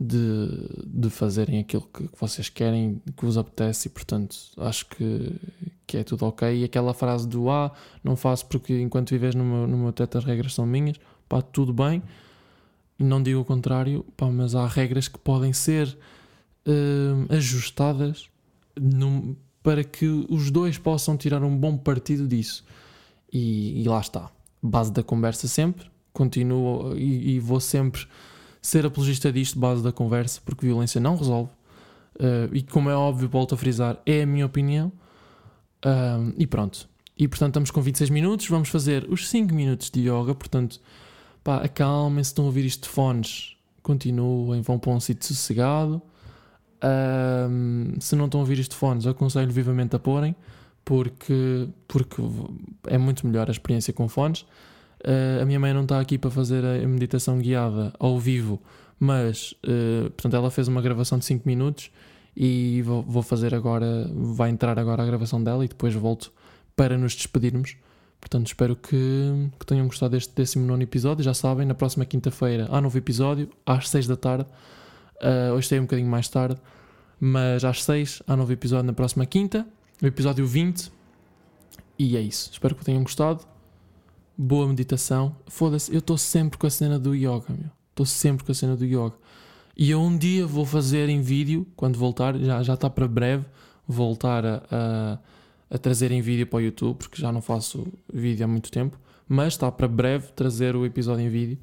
de, 0.00 0.48
de 0.86 1.08
fazerem 1.08 1.60
aquilo 1.60 1.88
que, 1.92 2.08
que, 2.08 2.20
vocês 2.20 2.48
querem, 2.48 3.00
que 3.16 3.24
vos 3.24 3.38
apetece, 3.38 3.88
e 3.88 3.90
portanto 3.90 4.36
acho 4.56 4.86
que, 4.86 5.32
que 5.86 5.98
é 5.98 6.04
tudo 6.04 6.26
ok. 6.26 6.62
E 6.62 6.64
aquela 6.64 6.92
frase 6.92 7.28
do 7.28 7.48
Ah, 7.48 7.72
não 8.02 8.16
faço 8.16 8.46
porque 8.46 8.80
enquanto 8.80 9.10
vives 9.10 9.34
no 9.34 9.44
meu, 9.44 9.66
no 9.66 9.76
meu 9.78 9.92
teto 9.92 10.18
as 10.18 10.24
regras 10.24 10.54
são 10.54 10.66
minhas, 10.66 10.98
pá, 11.28 11.40
tudo 11.40 11.72
bem. 11.72 12.02
Não 12.98 13.22
digo 13.22 13.40
o 13.40 13.44
contrário, 13.44 14.04
pá, 14.16 14.26
mas 14.26 14.54
há 14.54 14.66
regras 14.66 15.08
que 15.08 15.18
podem 15.18 15.52
ser 15.52 15.96
uh, 16.66 17.32
ajustadas 17.32 18.28
num, 18.78 19.36
para 19.64 19.82
que 19.82 20.06
os 20.28 20.50
dois 20.50 20.76
possam 20.76 21.16
tirar 21.16 21.42
um 21.42 21.56
bom 21.56 21.74
partido 21.74 22.28
disso. 22.28 22.62
E, 23.32 23.82
e 23.82 23.88
lá 23.88 23.98
está. 23.98 24.30
Base 24.62 24.92
da 24.92 25.02
conversa 25.02 25.48
sempre, 25.48 25.86
continuo 26.12 26.94
e, 26.96 27.36
e, 27.36 27.40
vou 27.40 27.58
sempre 27.58 28.06
ser 28.60 28.84
apologista 28.84 29.32
disto, 29.32 29.58
base 29.58 29.82
da 29.82 29.90
conversa, 29.90 30.40
porque 30.44 30.66
violência 30.66 31.00
não 31.00 31.16
resolve. 31.16 31.50
Uh, 32.16 32.54
e 32.54 32.62
como 32.62 32.90
é 32.90 32.94
óbvio, 32.94 33.26
volto 33.26 33.54
a 33.54 33.58
frisar, 33.58 33.98
é 34.04 34.22
a 34.22 34.26
minha 34.26 34.44
opinião. 34.44 34.92
Uh, 35.84 36.34
e 36.36 36.46
pronto. 36.46 36.86
E 37.16 37.26
portanto 37.26 37.52
estamos 37.52 37.70
com 37.70 37.80
26 37.80 38.10
minutos, 38.10 38.46
vamos 38.46 38.68
fazer 38.68 39.06
os 39.08 39.28
5 39.30 39.54
minutos 39.54 39.90
de 39.90 40.00
yoga, 40.00 40.34
portanto, 40.34 40.78
pá, 41.42 41.56
acalmem-se, 41.56 42.30
estão 42.30 42.44
a 42.44 42.48
ouvir 42.48 42.66
isto 42.66 42.82
de 42.82 42.88
fones, 42.90 43.56
continuem, 43.82 44.60
vão 44.60 44.78
para 44.78 44.90
um 44.90 45.00
sítio 45.00 45.26
sossegado. 45.26 46.02
Uh, 46.84 47.98
se 47.98 48.14
não 48.14 48.26
estão 48.26 48.40
a 48.40 48.42
ouvir 48.42 48.58
isto 48.58 48.72
de 48.72 48.76
fones, 48.76 49.06
aconselho 49.06 49.50
vivamente 49.50 49.96
a 49.96 49.98
porem, 49.98 50.36
porque, 50.84 51.66
porque 51.88 52.20
é 52.86 52.98
muito 52.98 53.26
melhor 53.26 53.48
a 53.48 53.50
experiência 53.50 53.92
com 53.92 54.06
fones. 54.06 54.42
Uh, 55.00 55.42
a 55.42 55.46
minha 55.46 55.58
mãe 55.58 55.72
não 55.72 55.82
está 55.82 55.98
aqui 55.98 56.18
para 56.18 56.30
fazer 56.30 56.62
a 56.64 56.86
meditação 56.86 57.38
guiada 57.38 57.92
ao 57.98 58.18
vivo, 58.18 58.60
mas 59.00 59.54
uh, 59.64 60.10
portanto 60.10 60.36
ela 60.36 60.50
fez 60.50 60.68
uma 60.68 60.82
gravação 60.82 61.18
de 61.18 61.24
5 61.24 61.46
minutos 61.46 61.90
e 62.36 62.82
vou, 62.82 63.02
vou, 63.02 63.22
fazer 63.22 63.54
agora, 63.54 64.10
vai 64.12 64.50
entrar 64.50 64.78
agora 64.78 65.02
a 65.02 65.06
gravação 65.06 65.42
dela 65.42 65.64
e 65.64 65.68
depois 65.68 65.94
volto 65.94 66.32
para 66.76 66.98
nos 66.98 67.14
despedirmos. 67.14 67.76
Portanto, 68.20 68.46
espero 68.46 68.74
que, 68.74 69.50
que 69.58 69.66
tenham 69.66 69.86
gostado 69.86 70.12
deste 70.12 70.34
19 70.34 70.82
episódio. 70.82 71.22
Já 71.22 71.34
sabem, 71.34 71.66
na 71.66 71.74
próxima 71.74 72.04
quinta-feira 72.04 72.66
há 72.70 72.80
novo 72.80 72.96
episódio, 72.96 73.48
às 73.64 73.88
6 73.88 74.06
da 74.06 74.16
tarde. 74.16 74.46
Uh, 75.16 75.54
hoje 75.54 75.68
tem 75.68 75.78
um 75.78 75.82
bocadinho 75.82 76.08
mais 76.08 76.28
tarde, 76.28 76.60
mas 77.20 77.64
às 77.64 77.82
6 77.84 78.22
há 78.26 78.36
novo 78.36 78.52
episódio 78.52 78.86
na 78.86 78.92
próxima 78.92 79.24
quinta, 79.26 79.66
o 80.02 80.06
episódio 80.06 80.46
20. 80.46 80.92
E 81.98 82.16
é 82.16 82.20
isso. 82.20 82.50
Espero 82.52 82.74
que 82.74 82.84
tenham 82.84 83.02
gostado 83.02 83.46
boa 84.36 84.66
meditação. 84.66 85.36
Foda-se, 85.46 85.92
eu 85.92 86.00
estou 86.00 86.18
sempre 86.18 86.58
com 86.58 86.66
a 86.66 86.70
cena 86.70 86.98
do 86.98 87.14
yoga, 87.14 87.46
meu. 87.48 87.70
Estou 87.90 88.04
sempre 88.04 88.44
com 88.44 88.52
a 88.52 88.54
cena 88.54 88.76
do 88.76 88.84
yoga. 88.84 89.14
E 89.76 89.90
eu 89.90 90.00
um 90.00 90.16
dia 90.16 90.46
vou 90.46 90.64
fazer 90.64 91.08
em 91.08 91.20
vídeo, 91.20 91.66
quando 91.76 91.98
voltar, 91.98 92.36
já, 92.38 92.62
já 92.62 92.74
está 92.74 92.88
para 92.88 93.08
breve, 93.08 93.44
voltar 93.86 94.44
a, 94.44 94.62
a, 94.70 95.18
a, 95.70 95.78
trazer 95.78 96.12
em 96.12 96.20
vídeo 96.20 96.46
para 96.46 96.58
o 96.58 96.60
YouTube, 96.60 96.96
porque 96.96 97.20
já 97.20 97.32
não 97.32 97.42
faço 97.42 97.86
vídeo 98.12 98.44
há 98.44 98.48
muito 98.48 98.70
tempo, 98.70 98.98
mas 99.28 99.54
está 99.54 99.70
para 99.70 99.88
breve 99.88 100.28
trazer 100.32 100.76
o 100.76 100.84
episódio 100.84 101.24
em 101.24 101.28
vídeo. 101.28 101.58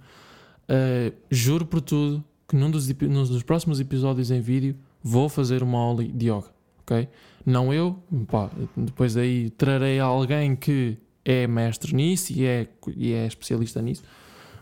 Uh, 0.64 1.14
juro 1.30 1.66
por 1.66 1.82
tudo 1.82 2.24
que 2.52 2.56
num 2.58 2.70
dos, 2.70 2.86
num 2.90 3.24
dos 3.24 3.44
próximos 3.44 3.80
episódios 3.80 4.30
em 4.30 4.42
vídeo 4.42 4.76
vou 5.02 5.30
fazer 5.30 5.64
uma 5.64 5.80
aula 5.80 6.04
de 6.04 6.26
yoga, 6.26 6.50
ok? 6.82 7.08
Não 7.46 7.74
eu, 7.74 7.98
pá, 8.30 8.52
depois 8.76 9.16
aí 9.16 9.50
trarei 9.52 10.02
alguém 10.02 10.54
que 10.54 10.98
é 11.24 11.48
mestre 11.48 11.96
nisso 11.96 12.34
e 12.34 12.46
é, 12.46 12.68
e 12.94 13.14
é 13.14 13.26
especialista 13.26 13.82
nisso, 13.82 14.04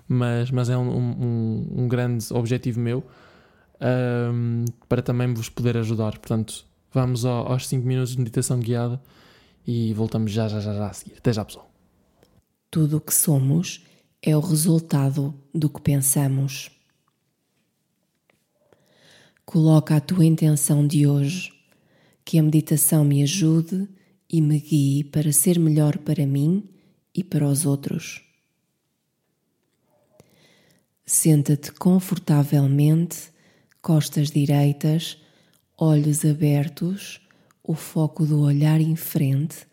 mas, 0.08 0.52
mas 0.52 0.70
é 0.70 0.78
um, 0.78 0.88
um, 0.88 1.68
um 1.78 1.88
grande 1.88 2.32
objetivo 2.32 2.80
meu 2.80 3.04
um, 3.82 4.66
para 4.88 5.02
também 5.02 5.34
vos 5.34 5.50
poder 5.50 5.76
ajudar. 5.78 6.12
Portanto, 6.20 6.64
vamos 6.94 7.26
ao, 7.26 7.52
aos 7.52 7.68
5 7.68 7.88
minutos 7.88 8.12
de 8.12 8.20
meditação 8.20 8.60
guiada 8.60 9.02
e 9.66 9.96
voltamos 9.96 10.32
já, 10.32 10.48
já, 10.48 10.60
já, 10.60 10.76
já 10.76 10.90
a 10.90 10.94
seguir. 10.94 11.16
Até 11.18 11.34
já, 11.34 11.44
pessoal. 11.44 11.68
Tudo 12.70 12.98
o 12.98 13.02
que 13.02 13.16
somos 13.16 13.84
é 14.22 14.38
o 14.38 14.42
resultado 14.42 15.34
do 15.52 15.68
que 15.72 15.82
pensamos. 15.82 16.79
Coloca 19.52 19.96
a 19.96 20.00
tua 20.00 20.28
intenção 20.28 20.86
de 20.86 21.08
hoje, 21.08 21.52
que 22.24 22.38
a 22.38 22.44
meditação 22.44 23.04
me 23.04 23.24
ajude 23.24 23.90
e 24.32 24.44
me 24.44 24.60
guie 24.60 25.04
para 25.04 25.32
ser 25.32 25.58
melhor 25.58 25.98
para 25.98 26.24
mim 26.28 26.70
e 27.16 27.24
para 27.24 27.48
os 27.48 27.66
outros. 27.66 28.22
Senta-te 31.04 31.72
confortavelmente, 31.72 33.32
costas 33.82 34.30
direitas, 34.30 35.18
olhos 35.76 36.24
abertos, 36.24 37.20
o 37.64 37.74
foco 37.74 38.28
do 38.28 38.42
olhar 38.42 38.80
em 38.80 38.96
frente 38.96 39.66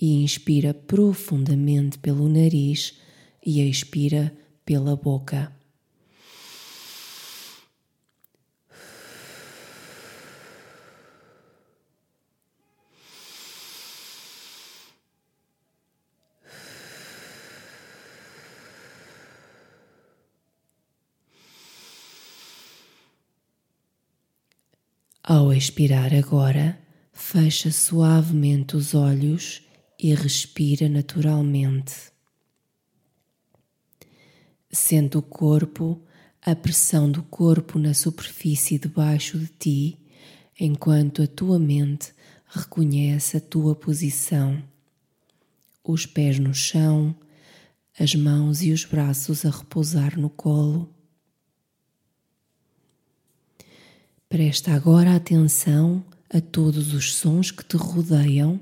e 0.00 0.22
inspira 0.22 0.72
profundamente 0.72 1.98
pelo 1.98 2.28
nariz 2.28 3.00
e 3.44 3.68
expira 3.68 4.32
pela 4.64 4.94
boca. 4.94 5.57
Ao 25.30 25.52
expirar 25.52 26.14
agora, 26.14 26.78
fecha 27.12 27.70
suavemente 27.70 28.74
os 28.74 28.94
olhos 28.94 29.60
e 29.98 30.14
respira 30.14 30.88
naturalmente. 30.88 31.92
Sente 34.72 35.18
o 35.18 35.22
corpo, 35.22 36.02
a 36.40 36.56
pressão 36.56 37.12
do 37.12 37.22
corpo 37.22 37.78
na 37.78 37.92
superfície 37.92 38.78
debaixo 38.78 39.38
de 39.38 39.48
ti, 39.48 39.98
enquanto 40.58 41.20
a 41.20 41.26
tua 41.26 41.58
mente 41.58 42.14
reconhece 42.46 43.36
a 43.36 43.40
tua 43.40 43.74
posição. 43.74 44.64
Os 45.84 46.06
pés 46.06 46.38
no 46.38 46.54
chão, 46.54 47.14
as 48.00 48.14
mãos 48.14 48.62
e 48.62 48.72
os 48.72 48.86
braços 48.86 49.44
a 49.44 49.50
repousar 49.50 50.18
no 50.18 50.30
colo. 50.30 50.88
Presta 54.28 54.74
agora 54.74 55.16
atenção 55.16 56.04
a 56.28 56.38
todos 56.38 56.92
os 56.92 57.14
sons 57.14 57.50
que 57.50 57.64
te 57.64 57.78
rodeiam, 57.78 58.60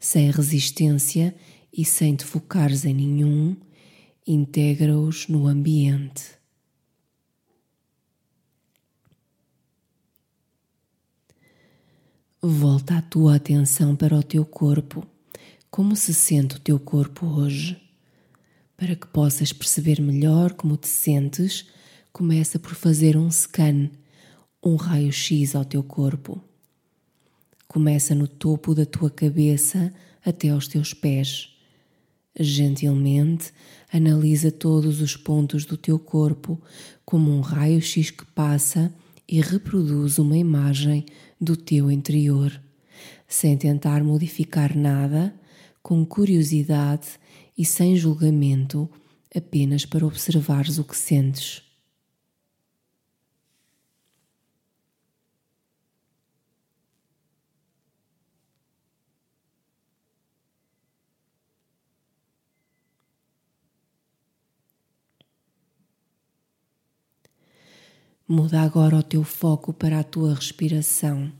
sem 0.00 0.30
resistência 0.30 1.36
e 1.70 1.84
sem 1.84 2.16
te 2.16 2.24
focares 2.24 2.86
em 2.86 2.94
nenhum, 2.94 3.54
integra-os 4.26 5.28
no 5.28 5.46
ambiente. 5.46 6.22
Volta 12.40 12.96
a 12.96 13.02
tua 13.02 13.36
atenção 13.36 13.94
para 13.94 14.16
o 14.16 14.22
teu 14.22 14.46
corpo. 14.46 15.06
Como 15.70 15.94
se 15.94 16.14
sente 16.14 16.56
o 16.56 16.58
teu 16.58 16.80
corpo 16.80 17.26
hoje? 17.26 17.78
Para 18.78 18.96
que 18.96 19.06
possas 19.08 19.52
perceber 19.52 20.00
melhor 20.00 20.54
como 20.54 20.74
te 20.78 20.88
sentes, 20.88 21.66
começa 22.10 22.58
por 22.58 22.74
fazer 22.74 23.14
um 23.14 23.30
scan 23.30 23.90
um 24.64 24.76
raio-x 24.76 25.56
ao 25.56 25.64
teu 25.64 25.82
corpo. 25.82 26.40
Começa 27.66 28.14
no 28.14 28.28
topo 28.28 28.74
da 28.74 28.86
tua 28.86 29.10
cabeça 29.10 29.92
até 30.24 30.50
aos 30.50 30.68
teus 30.68 30.94
pés. 30.94 31.48
Gentilmente 32.38 33.52
analisa 33.92 34.52
todos 34.52 35.00
os 35.00 35.16
pontos 35.16 35.64
do 35.64 35.76
teu 35.76 35.98
corpo 35.98 36.60
como 37.04 37.30
um 37.30 37.40
raio-x 37.40 38.10
que 38.10 38.24
passa 38.24 38.94
e 39.28 39.40
reproduz 39.40 40.18
uma 40.18 40.36
imagem 40.36 41.06
do 41.40 41.56
teu 41.56 41.90
interior, 41.90 42.62
sem 43.26 43.56
tentar 43.56 44.04
modificar 44.04 44.76
nada, 44.76 45.34
com 45.82 46.04
curiosidade 46.06 47.08
e 47.58 47.64
sem 47.64 47.96
julgamento, 47.96 48.88
apenas 49.34 49.84
para 49.84 50.06
observares 50.06 50.78
o 50.78 50.84
que 50.84 50.96
sentes. 50.96 51.71
Muda 68.26 68.62
agora 68.62 68.96
o 68.96 69.02
teu 69.02 69.24
foco 69.24 69.72
para 69.72 69.98
a 69.98 70.04
tua 70.04 70.34
respiração. 70.34 71.32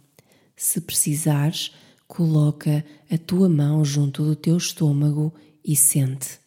Se 0.56 0.80
precisares, 0.80 1.72
coloca 2.06 2.84
a 3.10 3.16
tua 3.16 3.48
mão 3.48 3.84
junto 3.84 4.24
do 4.24 4.36
teu 4.36 4.56
estômago 4.56 5.32
e 5.64 5.76
sente. 5.76 6.40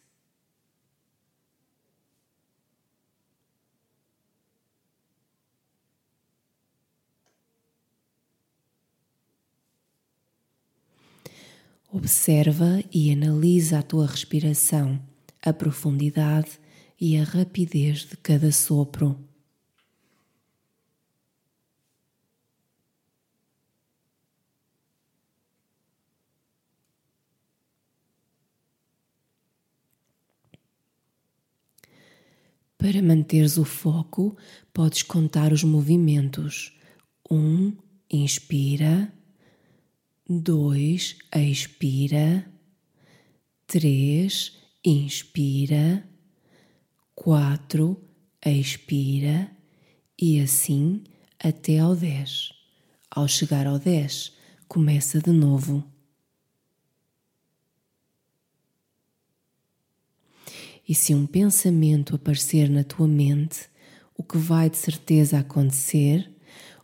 Observa 11.91 12.83
e 12.93 13.09
analisa 13.09 13.79
a 13.79 13.81
tua 13.81 14.05
respiração, 14.05 15.01
a 15.41 15.53
profundidade 15.53 16.59
e 16.99 17.17
a 17.17 17.23
rapidez 17.23 17.99
de 17.99 18.17
cada 18.17 18.51
sopro. 18.51 19.17
Para 32.85 33.01
manteres 33.01 33.57
o 33.57 33.65
foco, 33.65 34.37
podes 34.71 35.01
contar 35.01 35.51
os 35.51 35.63
movimentos. 35.63 36.71
Um, 37.31 37.75
inspira. 38.11 39.11
Dois, 40.29 41.17
expira. 41.35 42.45
Três, 43.65 44.55
inspira. 44.85 46.07
Quatro, 47.15 47.99
expira. 48.45 49.49
E 50.21 50.39
assim 50.39 51.01
até 51.39 51.79
ao 51.79 51.95
dez. 51.95 52.53
Ao 53.09 53.27
chegar 53.27 53.65
ao 53.65 53.79
dez, 53.79 54.31
começa 54.67 55.19
de 55.19 55.31
novo. 55.31 55.83
E 60.87 60.93
se 60.93 61.15
um 61.15 61.25
pensamento 61.25 62.15
aparecer 62.15 62.69
na 62.69 62.83
tua 62.83 63.07
mente, 63.07 63.67
o 64.15 64.23
que 64.23 64.37
vai 64.37 64.69
de 64.69 64.77
certeza 64.77 65.39
acontecer, 65.39 66.31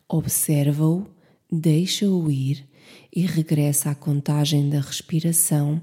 observa-o, 0.10 1.06
deixa-o 1.52 2.30
ir 2.32 2.68
e 3.14 3.26
regressa 3.26 3.92
à 3.92 3.96
contagem 3.96 4.70
da 4.70 4.80
respiração 4.80 5.82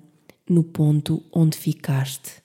no 0.48 0.64
ponto 0.64 1.24
onde 1.32 1.56
ficaste. 1.56 2.42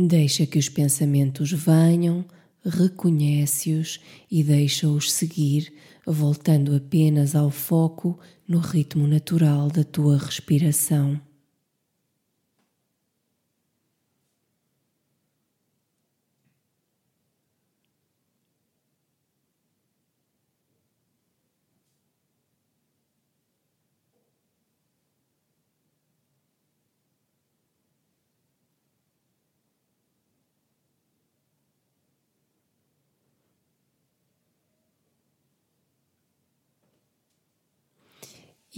Deixa 0.00 0.46
que 0.46 0.60
os 0.60 0.68
pensamentos 0.68 1.50
venham, 1.50 2.24
reconhece-os 2.64 3.98
e 4.30 4.44
deixa-os 4.44 5.10
seguir, 5.10 5.72
voltando 6.06 6.76
apenas 6.76 7.34
ao 7.34 7.50
foco 7.50 8.16
no 8.46 8.60
ritmo 8.60 9.08
natural 9.08 9.68
da 9.68 9.82
tua 9.82 10.16
respiração. 10.16 11.20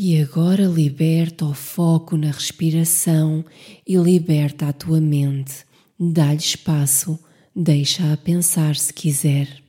E 0.02 0.18
agora 0.18 0.64
liberta 0.64 1.44
o 1.44 1.52
foco 1.52 2.16
na 2.16 2.30
respiração 2.30 3.44
e 3.86 3.96
liberta 3.96 4.68
a 4.68 4.72
tua 4.72 4.98
mente. 4.98 5.56
Dá-lhe 5.98 6.38
espaço, 6.38 7.18
deixa-a 7.54 8.16
pensar 8.16 8.76
se 8.76 8.94
quiser. 8.94 9.62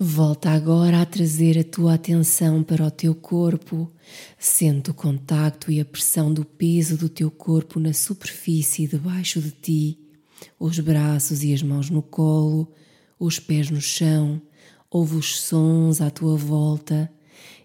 Volta 0.00 0.50
agora 0.50 1.02
a 1.02 1.04
trazer 1.04 1.58
a 1.58 1.64
tua 1.64 1.94
atenção 1.94 2.62
para 2.62 2.86
o 2.86 2.90
teu 2.90 3.16
corpo. 3.16 3.90
Sente 4.38 4.92
o 4.92 4.94
contacto 4.94 5.72
e 5.72 5.80
a 5.80 5.84
pressão 5.84 6.32
do 6.32 6.44
peso 6.44 6.96
do 6.96 7.08
teu 7.08 7.32
corpo 7.32 7.80
na 7.80 7.92
superfície 7.92 8.86
debaixo 8.86 9.40
de 9.40 9.50
ti, 9.50 9.98
os 10.56 10.78
braços 10.78 11.42
e 11.42 11.52
as 11.52 11.64
mãos 11.64 11.90
no 11.90 12.00
colo, 12.00 12.72
os 13.18 13.40
pés 13.40 13.70
no 13.70 13.80
chão, 13.80 14.40
ouve 14.88 15.16
os 15.16 15.40
sons 15.40 16.00
à 16.00 16.10
tua 16.10 16.36
volta 16.36 17.12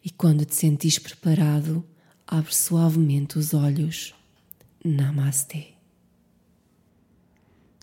e 0.04 0.10
quando 0.10 0.44
te 0.44 0.56
sentires 0.56 0.98
preparado, 0.98 1.86
abre 2.26 2.56
suavemente 2.56 3.38
os 3.38 3.54
olhos. 3.54 4.16
Namastê. 4.84 5.68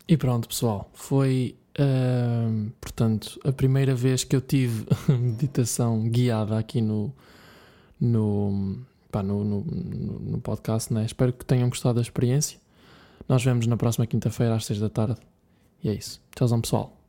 E 0.08 0.16
pronto, 0.16 0.48
pessoal, 0.48 0.90
foi 0.92 1.54
Uh, 1.78 2.70
portanto, 2.80 3.40
a 3.44 3.52
primeira 3.52 3.94
vez 3.94 4.24
que 4.24 4.34
eu 4.34 4.40
tive 4.40 4.86
meditação 5.08 6.08
guiada 6.08 6.58
aqui 6.58 6.80
no, 6.80 7.12
no, 8.00 8.78
pá, 9.10 9.22
no, 9.22 9.44
no, 9.44 9.60
no, 9.60 10.40
podcast, 10.40 10.92
né? 10.92 11.04
espero 11.04 11.32
que 11.32 11.44
tenham 11.44 11.68
gostado 11.68 11.96
da 11.96 12.02
experiência. 12.02 12.58
Nós 13.28 13.44
vemos 13.44 13.66
na 13.66 13.76
próxima 13.76 14.06
quinta-feira 14.06 14.56
às 14.56 14.64
seis 14.64 14.80
da 14.80 14.90
tarde. 14.90 15.16
E 15.82 15.88
é 15.88 15.94
isso. 15.94 16.20
Tchauzão, 16.34 16.60
pessoal. 16.60 16.99